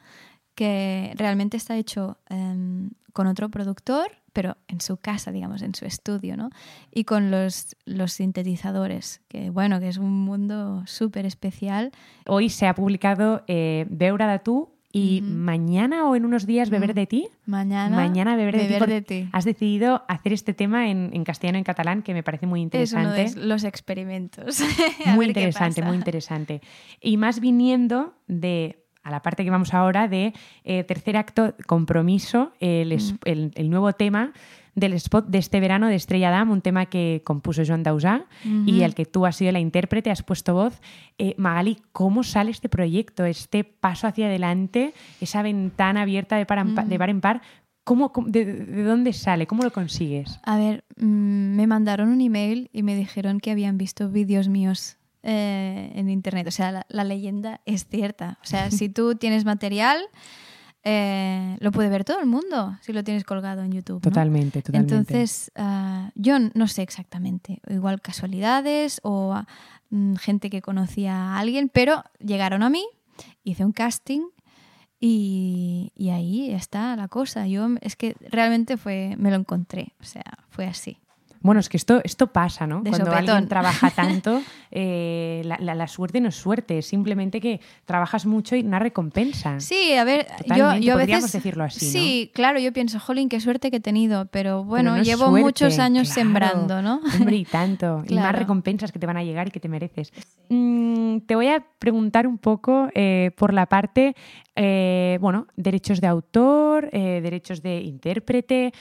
que 0.55 1.13
realmente 1.15 1.57
está 1.57 1.77
hecho 1.77 2.17
em, 2.29 2.89
con 3.13 3.27
otro 3.27 3.49
productor, 3.49 4.07
pero 4.33 4.57
en 4.67 4.79
su 4.81 4.97
casa, 4.97 5.31
digamos, 5.31 5.61
en 5.61 5.75
su 5.75 5.85
estudio, 5.85 6.37
¿no? 6.37 6.49
Y 6.91 7.03
con 7.03 7.31
los, 7.31 7.75
los 7.85 8.13
sintetizadores, 8.13 9.21
que 9.27 9.49
bueno, 9.49 9.79
que 9.79 9.89
es 9.89 9.97
un 9.97 10.11
mundo 10.25 10.83
súper 10.87 11.25
especial. 11.25 11.91
Hoy 12.27 12.49
se 12.49 12.67
ha 12.67 12.75
publicado 12.75 13.43
eh, 13.47 13.85
Beura 13.89 14.31
de 14.31 14.39
tú 14.39 14.69
y 14.93 15.21
mañana 15.21 16.05
o 16.09 16.17
en 16.17 16.25
unos 16.25 16.45
días 16.45 16.69
Beber 16.69 16.91
Mm. 16.91 16.95
de 16.95 17.07
ti. 17.07 17.27
Mañana, 17.45 17.95
Mañana 17.95 18.35
Beber 18.35 18.57
de 18.57 18.67
ti. 18.67 18.75
porque 18.77 18.93
de 18.95 19.01
ti. 19.01 19.29
Has 19.31 19.45
decidido 19.45 20.03
hacer 20.09 20.33
este 20.33 20.53
tema 20.53 20.89
en, 20.89 21.11
en 21.13 21.23
castellano 21.23 21.57
y 21.57 21.59
en 21.59 21.63
catalán, 21.63 22.01
que 22.01 22.13
me 22.13 22.23
parece 22.23 22.45
muy 22.45 22.59
Es 22.71 22.91
uno 22.91 23.01
interesante. 23.03 23.39
de 23.39 23.45
los 23.47 23.63
experimentos. 23.63 24.61
Muy 25.15 25.27
interesante, 25.27 25.81
muy 25.81 25.95
interesante. 25.95 26.61
Y 26.99 27.15
más 27.17 27.39
viniendo 27.39 28.13
de 28.27 28.80
a 29.03 29.11
la 29.11 29.21
parte 29.21 29.43
que 29.43 29.49
vamos 29.49 29.73
ahora 29.73 30.07
de 30.07 30.33
eh, 30.63 30.83
tercer 30.83 31.17
acto, 31.17 31.55
compromiso, 31.67 32.51
el, 32.59 32.91
es- 32.91 33.13
Mm. 33.13 33.17
el- 33.25 33.51
el 33.55 33.69
nuevo 33.69 33.93
tema 33.93 34.31
del 34.73 34.93
spot 34.93 35.27
de 35.27 35.37
este 35.39 35.59
verano 35.59 35.87
de 35.89 35.95
Estrella 35.95 36.29
Damm, 36.29 36.49
un 36.49 36.61
tema 36.61 36.85
que 36.85 37.21
compuso 37.25 37.61
Joan 37.67 37.83
Dausà 37.83 38.23
y 38.65 38.83
al 38.83 38.95
que 38.95 39.05
tú 39.05 39.25
has 39.25 39.35
sido 39.35 39.51
la 39.51 39.59
intérprete, 39.59 40.11
has 40.11 40.23
puesto 40.23 40.53
voz. 40.53 40.79
Eh, 41.17 41.35
Magali, 41.37 41.79
¿cómo 41.91 42.23
sale 42.23 42.51
este 42.51 42.69
proyecto, 42.69 43.25
este 43.25 43.65
paso 43.65 44.07
hacia 44.07 44.27
adelante, 44.27 44.93
esa 45.19 45.41
ventana 45.41 46.03
abierta 46.03 46.37
de 46.37 46.45
par 46.45 46.59
en, 46.59 46.73
pa- 46.75 46.83
Mm. 46.85 46.89
de 46.89 46.97
par, 46.99 47.09
en 47.09 47.21
par 47.21 47.41
¿Cómo, 47.83 48.13
cómo- 48.13 48.27
de, 48.29 48.45
de 48.45 48.83
dónde 48.83 49.11
sale? 49.11 49.47
¿Cómo 49.47 49.63
lo 49.63 49.71
consigues? 49.73 50.39
A 50.43 50.55
ver, 50.57 50.83
mm, 50.97 51.55
me 51.55 51.65
mandaron 51.65 52.09
un 52.09 52.21
email 52.21 52.69
y 52.71 52.83
me 52.83 52.95
dijeron 52.95 53.39
que 53.39 53.49
habían 53.49 53.77
visto 53.79 54.07
vídeos 54.09 54.47
míos 54.47 54.97
eh, 55.23 55.91
en 55.95 56.09
internet. 56.09 56.47
O 56.47 56.51
sea, 56.51 56.71
la, 56.71 56.85
la 56.89 57.03
leyenda 57.03 57.61
es 57.65 57.85
cierta. 57.87 58.39
O 58.43 58.45
sea, 58.45 58.71
si 58.71 58.89
tú 58.89 59.15
tienes 59.19 59.45
material, 59.45 60.01
eh, 60.83 61.57
lo 61.59 61.71
puede 61.71 61.89
ver 61.89 62.03
todo 62.03 62.19
el 62.19 62.25
mundo 62.25 62.75
si 62.81 62.91
lo 62.91 63.03
tienes 63.03 63.23
colgado 63.23 63.61
en 63.61 63.71
YouTube. 63.71 63.97
¿no? 63.97 64.01
Totalmente, 64.01 64.61
totalmente. 64.63 64.95
Entonces, 64.95 65.51
ah, 65.55 66.11
yo 66.15 66.37
no 66.39 66.67
sé 66.67 66.81
exactamente, 66.81 67.61
igual 67.69 68.01
casualidades 68.01 68.99
o 69.03 69.39
mm, 69.91 70.15
gente 70.15 70.49
que 70.49 70.61
conocía 70.61 71.15
a 71.15 71.39
alguien, 71.39 71.69
pero 71.69 72.03
llegaron 72.19 72.63
a 72.63 72.69
mí, 72.69 72.83
hice 73.43 73.63
un 73.63 73.73
casting 73.73 74.21
y, 74.99 75.91
y 75.95 76.09
ahí 76.09 76.51
está 76.51 76.95
la 76.95 77.07
cosa. 77.07 77.45
Yo 77.47 77.67
es 77.81 77.95
que 77.95 78.15
realmente 78.19 78.75
fue, 78.75 79.15
me 79.19 79.29
lo 79.29 79.35
encontré, 79.35 79.93
o 79.99 80.03
sea, 80.03 80.39
fue 80.49 80.65
así. 80.65 80.97
Bueno, 81.41 81.59
es 81.59 81.69
que 81.69 81.77
esto, 81.77 82.01
esto 82.03 82.27
pasa, 82.27 82.67
¿no? 82.67 82.81
De 82.81 82.89
Cuando 82.91 83.11
sopetón. 83.11 83.29
alguien 83.29 83.49
trabaja 83.49 83.89
tanto, 83.95 84.41
eh, 84.69 85.41
la, 85.45 85.57
la- 85.59 85.75
la 85.75 85.87
suerte 85.87 86.21
no 86.21 86.29
es 86.29 86.35
suerte, 86.35 86.77
es 86.77 86.85
simplemente 86.85 87.41
que 87.41 87.59
trabajas 87.85 88.25
mucho 88.25 88.55
y 88.55 88.61
una 88.61 88.79
recompensa. 88.79 89.59
Sí, 89.59 89.93
a 89.93 90.03
ver, 90.03 90.27
yo, 90.29 90.37
Totalmente, 90.43 90.85
yo 90.85 90.93
a 90.93 90.97
podríamos 90.97 91.23
veces... 91.23 91.33
decirlo 91.43 91.63
así, 91.63 91.85
¿no? 91.85 91.91
Sí, 91.91 92.31
claro, 92.33 92.59
yo 92.59 92.71
pienso, 92.73 92.99
jolín, 92.99 93.27
qué 93.27 93.39
suerte 93.39 93.71
que 93.71 93.77
he 93.77 93.81
tenido, 93.81 94.27
pero 94.27 94.63
bueno, 94.63 94.91
Pero 94.91 94.95
no 94.97 95.01
es 95.01 95.07
llevo 95.07 95.25
suerte, 95.25 95.41
muchos 95.43 95.79
años 95.79 96.07
claro. 96.07 96.21
sembrando, 96.21 96.81
¿no? 96.81 97.01
Hombre, 97.19 97.35
y 97.37 97.45
tanto. 97.45 98.03
Y 98.07 98.15
más 98.15 98.35
recompensas 98.35 98.91
que 98.91 98.99
te 98.99 99.05
van 99.07 99.17
a 99.17 99.23
llegar 99.23 99.47
y 99.47 99.51
que 99.51 99.59
te 99.59 99.67
mereces. 99.69 100.11
Mm, 100.49 101.19
te 101.25 101.35
voy 101.35 101.47
a 101.47 101.63
preguntar 101.79 102.27
un 102.27 102.37
poco 102.37 102.89
eh, 102.93 103.31
por 103.35 103.53
la 103.53 103.65
parte, 103.65 104.15
eh, 104.55 105.17
bueno, 105.21 105.47
derechos 105.55 106.01
de 106.01 106.07
autor, 106.07 106.89
derechos 106.91 107.61
de 107.63 107.81
intérprete. 107.81 108.73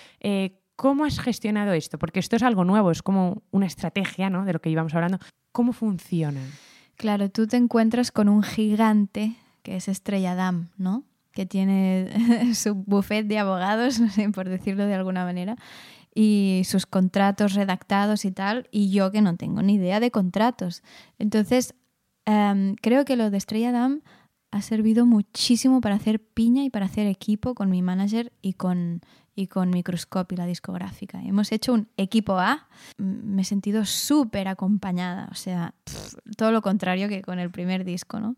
¿Cómo 0.81 1.05
has 1.05 1.21
gestionado 1.21 1.75
esto? 1.75 1.99
Porque 1.99 2.21
esto 2.21 2.37
es 2.37 2.43
algo 2.43 2.65
nuevo, 2.65 2.91
es 2.91 3.03
como 3.03 3.43
una 3.51 3.67
estrategia, 3.67 4.31
¿no? 4.31 4.47
De 4.47 4.55
lo 4.55 4.63
que 4.63 4.71
íbamos 4.71 4.95
hablando. 4.95 5.19
¿Cómo 5.53 5.75
funciona? 5.75 6.41
Claro, 6.97 7.29
tú 7.29 7.47
te 7.47 7.59
encuentras 7.59 8.11
con 8.11 8.31
un 8.31 8.43
gigante 8.43 9.37
que 9.63 9.77
es 9.77 9.89
Estrella 9.89 10.35
Damm, 10.35 10.71
¿no? 10.79 11.05
Que 11.33 11.45
tiene 11.45 12.55
su 12.55 12.77
buffet 12.77 13.27
de 13.27 13.39
abogados, 13.39 14.01
no 14.01 14.09
sé, 14.09 14.31
por 14.31 14.49
decirlo 14.49 14.87
de 14.87 14.95
alguna 14.95 15.27
manera, 15.27 15.57
y 16.15 16.63
sus 16.65 16.87
contratos 16.87 17.53
redactados 17.53 18.25
y 18.25 18.31
tal, 18.31 18.67
y 18.71 18.91
yo 18.91 19.13
que 19.13 19.21
no 19.21 19.37
tengo 19.37 19.61
ni 19.61 19.75
idea 19.75 20.01
de 20.01 20.11
contratos. 20.11 20.83
Entonces, 21.19 21.75
em, 22.25 22.75
creo 22.77 23.05
que 23.05 23.17
lo 23.17 23.29
de 23.29 23.37
Estrella 23.37 23.71
Damm 23.71 24.01
ha 24.53 24.63
servido 24.63 25.07
muchísimo 25.07 25.81
para 25.81 25.95
hacer 25.95 26.21
piña 26.21 26.65
y 26.65 26.71
para 26.71 26.87
hacer 26.87 27.07
equipo 27.07 27.55
con 27.55 27.71
mi 27.71 27.83
manager 27.83 28.33
y 28.43 28.55
con, 28.55 29.01
y 29.35 29.47
con 29.47 29.71
la 29.71 30.47
discográfica. 30.47 31.23
Hemos 31.23 31.53
hecho 31.53 31.73
un 31.73 31.89
equipo 31.97 32.39
A. 32.39 32.69
Me 32.99 33.43
he 33.43 33.45
sentido 33.45 33.85
súper 33.85 34.49
acompañada, 34.49 35.29
o 35.31 35.35
sea, 35.35 35.75
todo 36.37 36.51
lo 36.51 36.63
contrario 36.63 37.09
que 37.09 37.23
con 37.23 37.39
el 37.39 37.51
primer 37.51 37.85
disco, 37.85 38.19
¿no? 38.19 38.37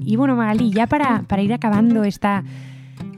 Y 0.00 0.14
bueno, 0.14 0.36
Magali, 0.36 0.70
ya 0.70 0.86
para, 0.86 1.22
para 1.22 1.42
ir 1.42 1.52
acabando 1.52 2.04
esta 2.04 2.44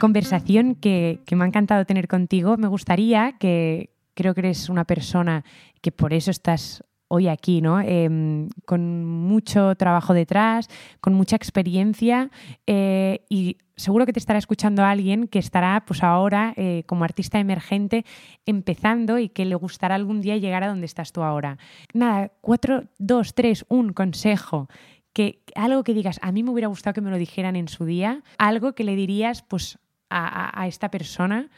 conversación 0.01 0.75
que, 0.75 1.21
que 1.27 1.37
me 1.37 1.45
ha 1.45 1.47
encantado 1.47 1.85
tener 1.85 2.09
contigo, 2.09 2.57
me 2.57 2.69
gustaría 2.69 3.33
que 3.33 3.98
creo 4.19 4.35
que 4.35 4.41
eres 4.41 4.69
una 4.69 4.85
persona 4.85 5.45
que 5.81 5.93
por 5.93 6.13
eso 6.13 6.33
estás 6.33 6.83
hoy 7.07 7.29
aquí, 7.29 7.61
¿no? 7.61 7.81
Em, 7.81 8.49
con 8.67 9.05
mucho 9.05 9.77
trabajo 9.77 10.13
detrás, 10.13 10.69
con 11.01 11.15
mucha 11.15 11.37
experiencia 11.37 12.29
eh, 12.67 13.25
y 13.29 13.59
seguro 13.77 14.07
que 14.07 14.13
te 14.13 14.19
estará 14.19 14.41
escuchando 14.41 14.85
alguien 14.85 15.29
que 15.29 15.39
estará 15.39 15.85
pues 15.87 16.03
ahora 16.03 16.53
eh, 16.57 16.83
como 16.87 17.05
artista 17.05 17.39
emergente 17.39 18.05
empezando 18.45 19.21
y 19.21 19.29
que 19.29 19.45
le 19.45 19.55
gustará 19.55 19.95
algún 19.95 20.21
día 20.21 20.37
llegar 20.37 20.65
a 20.65 20.69
donde 20.69 20.87
estás 20.87 21.13
tú 21.13 21.23
ahora. 21.23 21.57
Nada, 21.95 22.33
cuatro, 22.41 22.89
dos, 22.99 23.35
tres, 23.35 23.65
un 23.69 23.93
consejo 23.93 24.69
que 25.13 25.45
algo 25.55 25.85
que 25.85 25.95
digas, 25.95 26.19
a 26.23 26.33
mí 26.33 26.43
me 26.43 26.51
hubiera 26.51 26.67
gustado 26.67 26.95
que 26.95 27.03
me 27.03 27.11
lo 27.11 27.19
dijeran 27.19 27.55
en 27.55 27.69
su 27.69 27.85
día, 27.85 28.25
algo 28.37 28.75
que 28.75 28.83
le 28.83 28.97
dirías 28.97 29.43
pues 29.43 29.79
a, 30.11 30.67
esta 30.67 30.91
persona 30.91 31.51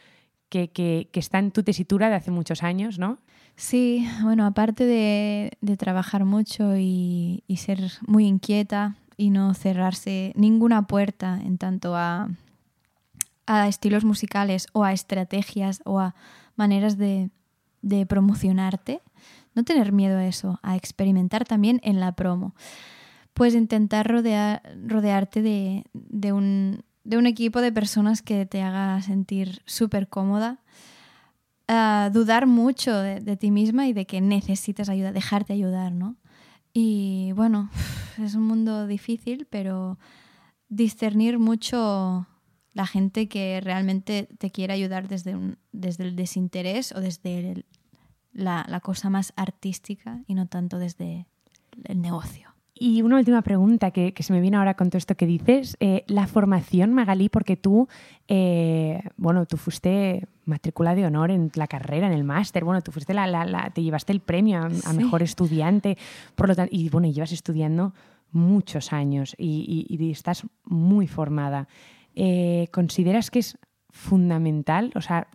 que, 0.51 0.67
que- 0.67 1.07
que 1.11 1.19
está 1.19 1.39
en 1.39 1.49
tu 1.51 1.63
tesitura 1.63 2.09
de 2.09 2.15
hace 2.15 2.29
muchos 2.29 2.61
años, 2.61 2.99
¿no? 2.99 3.17
Sí, 3.55 4.07
bueno, 4.23 4.45
aparte 4.45 4.85
de, 4.85 5.77
trabajar 5.77 6.25
mucho 6.25 6.75
y, 6.77 7.43
ser 7.57 7.79
muy 8.07 8.25
inquieta 8.25 8.95
y 9.17 9.29
no 9.29 9.53
cerrarse 9.53 10.33
ninguna 10.35 10.87
puerta 10.87 11.39
en 11.43 11.57
tanto 11.57 11.95
a, 11.95 12.29
estilos 13.67 14.03
musicales 14.03 14.67
o 14.73 14.83
a 14.83 14.93
estrategias 14.93 15.81
o 15.85 15.99
a 15.99 16.15
maneras 16.55 16.97
de, 16.97 17.29
promocionarte, 18.07 19.01
no 19.53 19.63
tener 19.63 19.91
miedo 19.91 20.17
a 20.17 20.25
eso, 20.25 20.59
a 20.63 20.75
experimentar 20.75 21.45
también 21.45 21.79
en 21.83 21.99
la 21.99 22.13
promo. 22.13 22.55
Pues 23.33 23.53
intentar 23.53 24.07
rodear, 24.07 24.63
rodearte 24.87 25.41
de, 25.43 25.83
de 25.93 26.33
un, 26.33 26.83
de 27.03 27.17
un 27.17 27.25
equipo 27.25 27.61
de 27.61 27.71
personas 27.71 28.21
que 28.21 28.45
te 28.45 28.61
haga 28.61 29.01
sentir 29.01 29.61
súper 29.65 30.07
cómoda, 30.07 30.59
a 31.67 32.09
dudar 32.13 32.47
mucho 32.47 32.95
de, 32.97 33.37
ti 33.37 33.49
misma 33.49 33.87
y 33.87 33.93
de 33.93 34.05
que 34.05 34.19
necesitas 34.19 34.89
ayuda, 34.89 35.11
dejarte 35.11 35.53
ayudar, 35.53 35.93
¿no? 35.93 36.17
Y 36.73 37.31
bueno, 37.33 37.69
es 38.21 38.35
un 38.35 38.43
mundo 38.43 38.87
difícil, 38.87 39.47
pero 39.49 39.97
discernir 40.67 41.39
mucho 41.39 42.27
la 42.73 42.87
gente 42.87 43.27
que 43.27 43.59
realmente 43.61 44.29
te 44.37 44.51
quiere 44.51 44.73
ayudar 44.73 45.07
desde, 45.07 45.35
un- 45.35 45.57
desde 45.71 46.03
el 46.05 46.15
desinterés 46.15 46.91
o 46.93 47.01
desde 47.01 47.65
la, 48.33 48.65
la 48.67 48.79
cosa 48.79 49.09
más 49.09 49.33
artística 49.35 50.21
y 50.27 50.35
no 50.35 50.47
tanto 50.47 50.77
desde 50.77 51.25
el 51.85 52.01
negocio. 52.01 52.50
Y 52.83 53.03
una 53.03 53.17
última 53.17 53.43
pregunta 53.43 53.91
que, 53.91 54.11
que 54.11 54.23
se 54.23 54.33
me 54.33 54.41
viene 54.41 54.57
ahora 54.57 54.73
con 54.73 54.89
todo 54.89 54.97
esto 54.97 55.13
que 55.13 55.27
dices. 55.27 55.77
Eh, 55.79 56.03
la 56.07 56.25
formación, 56.25 56.93
Magalí, 56.93 57.29
porque 57.29 57.55
tú, 57.55 57.87
eh, 58.27 59.03
bueno, 59.17 59.45
tú 59.45 59.57
fuiste 59.57 60.25
matrícula 60.45 60.95
de 60.95 61.05
honor 61.05 61.29
en 61.29 61.51
la 61.53 61.67
carrera, 61.67 62.07
en 62.07 62.13
el 62.13 62.23
máster, 62.23 62.63
bueno, 62.63 62.81
tú 62.81 62.91
fuiste 62.91 63.13
la, 63.13 63.27
la- 63.27 63.45
la- 63.45 63.69
te 63.69 63.83
llevaste 63.83 64.11
el 64.13 64.19
premio 64.19 64.63
a, 64.85 64.93
mejor 64.93 65.21
estudiante, 65.21 65.95
por 66.33 66.47
lo 66.47 66.55
tanto, 66.55 66.75
y 66.75 66.89
bueno, 66.89 67.07
llevas 67.07 67.31
estudiando 67.33 67.93
muchos 68.31 68.93
años 68.93 69.35
y, 69.37 69.85
y- 69.87 70.03
y 70.03 70.09
estás 70.11 70.47
muy 70.65 71.05
formada. 71.07 71.67
Eh, 72.15 72.67
¿Consideras 72.71 73.29
que 73.29 73.39
es 73.39 73.59
fundamental? 73.91 74.91
O 74.95 75.01
sea, 75.01 75.27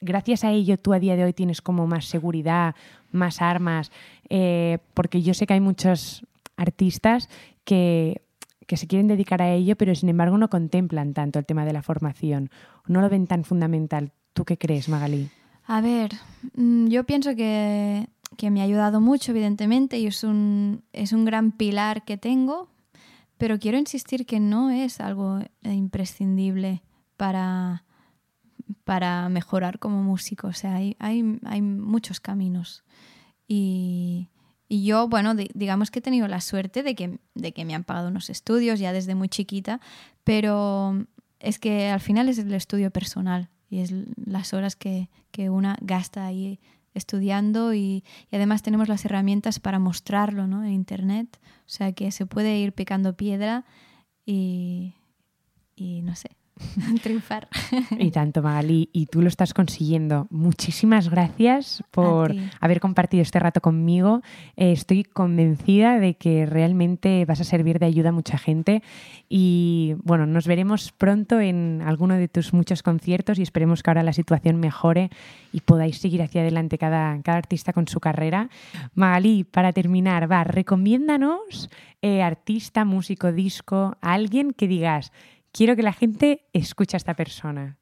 gracias 0.00 0.44
a 0.44 0.52
ello 0.52 0.78
tú 0.78 0.92
a 0.92 1.00
día 1.00 1.16
de 1.16 1.24
hoy 1.24 1.32
tienes 1.32 1.62
como 1.62 1.88
más 1.88 2.04
seguridad, 2.04 2.76
más 3.10 3.42
armas, 3.42 3.90
eh, 4.28 4.78
porque 4.94 5.20
yo 5.20 5.34
sé 5.34 5.46
que 5.48 5.54
hay 5.54 5.60
muchos 5.60 6.24
artistas 6.62 7.28
que, 7.64 8.22
que 8.66 8.76
se 8.76 8.86
quieren 8.86 9.08
dedicar 9.08 9.42
a 9.42 9.52
ello, 9.52 9.76
pero 9.76 9.94
sin 9.94 10.08
embargo 10.08 10.38
no 10.38 10.48
contemplan 10.48 11.12
tanto 11.12 11.38
el 11.38 11.46
tema 11.46 11.64
de 11.64 11.72
la 11.72 11.82
formación, 11.82 12.50
no 12.86 13.00
lo 13.00 13.08
ven 13.08 13.26
tan 13.26 13.44
fundamental. 13.44 14.12
¿Tú 14.32 14.44
qué 14.44 14.56
crees, 14.56 14.88
Magalí? 14.88 15.28
A 15.66 15.80
ver, 15.80 16.12
mm, 16.56 16.86
yo 16.88 17.04
pienso 17.04 17.36
que, 17.36 18.08
que 18.36 18.50
me 18.50 18.60
ha 18.60 18.64
ayudado 18.64 19.00
mucho, 19.00 19.32
evidentemente, 19.32 19.98
y 19.98 20.06
es 20.06 20.24
un, 20.24 20.82
es 20.92 21.12
un 21.12 21.24
gran 21.24 21.52
pilar 21.52 22.04
que 22.04 22.16
tengo, 22.16 22.68
pero 23.38 23.58
quiero 23.58 23.78
insistir 23.78 24.24
que 24.24 24.40
no 24.40 24.70
es 24.70 25.00
algo 25.00 25.40
eh, 25.40 25.72
imprescindible 25.72 26.82
para, 27.16 27.84
para 28.84 29.28
mejorar 29.28 29.78
como 29.78 30.02
músico. 30.02 30.48
O 30.48 30.52
sea, 30.52 30.76
hay, 30.76 30.96
hay, 30.98 31.38
hay 31.44 31.62
muchos 31.62 32.20
caminos. 32.20 32.84
Y, 33.48 34.28
y 34.72 34.84
yo, 34.84 35.06
bueno, 35.06 35.34
di- 35.34 35.50
digamos 35.52 35.90
que 35.90 35.98
he 35.98 36.02
tenido 36.02 36.26
la 36.28 36.40
suerte 36.40 36.82
de 36.82 36.94
que, 36.94 37.18
de 37.34 37.52
que 37.52 37.64
me 37.66 37.74
han 37.74 37.84
pagado 37.84 38.08
unos 38.08 38.30
estudios 38.30 38.80
ya 38.80 38.92
desde 38.94 39.14
muy 39.14 39.28
chiquita, 39.28 39.80
pero 40.24 41.04
es 41.40 41.58
que 41.58 41.88
al 41.90 42.00
final 42.00 42.28
es 42.30 42.38
el 42.38 42.54
estudio 42.54 42.90
personal 42.90 43.50
y 43.68 43.80
es 43.80 43.92
las 44.16 44.54
horas 44.54 44.74
que, 44.76 45.10
que 45.30 45.50
una 45.50 45.76
gasta 45.82 46.24
ahí 46.24 46.58
estudiando 46.94 47.74
y, 47.74 48.02
y 48.30 48.36
además 48.36 48.62
tenemos 48.62 48.88
las 48.88 49.04
herramientas 49.04 49.58
para 49.60 49.78
mostrarlo 49.78 50.46
¿no? 50.46 50.64
en 50.64 50.72
internet, 50.72 51.38
o 51.66 51.68
sea 51.68 51.92
que 51.92 52.10
se 52.10 52.24
puede 52.24 52.58
ir 52.58 52.72
picando 52.72 53.14
piedra 53.14 53.64
y, 54.24 54.94
y 55.76 56.00
no 56.02 56.14
sé, 56.16 56.30
triunfar. 57.02 57.48
Y 57.98 58.10
tanto, 58.10 58.42
Magali, 58.42 58.88
y 58.92 59.06
tú 59.06 59.22
lo 59.22 59.28
estás 59.28 59.54
consiguiendo. 59.54 60.26
Muchísimas 60.30 61.08
gracias 61.08 61.82
por 61.90 62.34
haber 62.60 62.80
compartido 62.80 63.22
este 63.22 63.38
rato 63.38 63.60
conmigo. 63.60 64.22
Eh, 64.56 64.72
estoy 64.72 65.04
convencida 65.04 65.98
de 65.98 66.14
que 66.14 66.46
realmente 66.46 67.24
vas 67.24 67.40
a 67.40 67.44
servir 67.44 67.78
de 67.78 67.86
ayuda 67.86 68.10
a 68.10 68.12
mucha 68.12 68.38
gente. 68.38 68.82
Y 69.28 69.94
bueno, 70.02 70.26
nos 70.26 70.46
veremos 70.46 70.92
pronto 70.92 71.40
en 71.40 71.82
alguno 71.84 72.14
de 72.14 72.28
tus 72.28 72.52
muchos 72.52 72.82
conciertos 72.82 73.38
y 73.38 73.42
esperemos 73.42 73.82
que 73.82 73.90
ahora 73.90 74.02
la 74.02 74.12
situación 74.12 74.60
mejore 74.60 75.10
y 75.52 75.60
podáis 75.60 75.98
seguir 75.98 76.22
hacia 76.22 76.42
adelante 76.42 76.78
cada, 76.78 77.20
cada 77.22 77.38
artista 77.38 77.72
con 77.72 77.88
su 77.88 78.00
carrera. 78.00 78.50
Magali, 78.94 79.44
para 79.44 79.72
terminar, 79.72 80.30
va, 80.30 80.44
recomiéndanos 80.44 81.70
eh, 82.02 82.22
artista, 82.22 82.84
músico, 82.84 83.32
disco, 83.32 83.96
a 84.00 84.14
alguien 84.14 84.52
que 84.52 84.68
digas, 84.68 85.12
quiero 85.52 85.76
que 85.76 85.82
la 85.82 85.92
gente 85.92 86.48
escuche 86.52 86.96
a 86.96 86.98
esta 86.98 87.14
persona. 87.14 87.78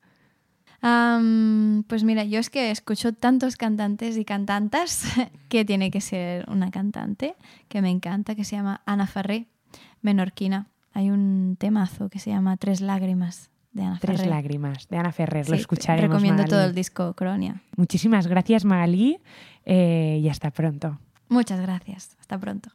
Pues 1.89 2.05
mira, 2.05 2.25
yo 2.25 2.39
es 2.39 2.49
que 2.51 2.71
escucho 2.71 3.13
tantos 3.13 3.57
cantantes 3.57 4.17
y 4.17 4.25
cantantas 4.25 5.05
que 5.49 5.65
tiene 5.65 5.91
que 5.91 6.01
ser 6.01 6.49
una 6.49 6.71
cantante 6.71 7.35
que 7.69 7.83
me 7.83 7.91
encanta, 7.91 8.35
que 8.35 8.45
se 8.45 8.57
llama 8.57 8.81
Ana 8.87 9.07
Farré, 9.07 9.49
menorquina. 10.01 10.69
Hay 10.93 11.11
un 11.11 11.57
temazo 11.59 12.09
que 12.09 12.19
se 12.19 12.31
llama 12.31 12.57
Tres 12.57 12.81
lágrimas 12.81 13.51
de 13.73 13.83
Ana 13.83 13.99
Tres 14.01 14.27
lágrimas 14.27 14.89
de 14.89 14.97
Ana 14.97 15.13
Ferrer, 15.13 15.49
lo 15.49 15.55
Sí, 15.55 15.61
escucharemos. 15.61 16.11
Recomiendo 16.11 16.43
Magali. 16.43 16.51
todo 16.51 16.65
el 16.65 16.75
disco 16.75 17.15
Cronia. 17.15 17.63
Muchísimas 17.77 18.27
gracias, 18.27 18.65
Magali, 18.65 19.21
eh, 19.65 20.19
y 20.23 20.29
hasta 20.29 20.51
pronto. 20.51 20.99
Muchas 21.29 21.61
gracias. 21.61 22.17
Hasta 22.21 22.39
pronto. 22.39 22.71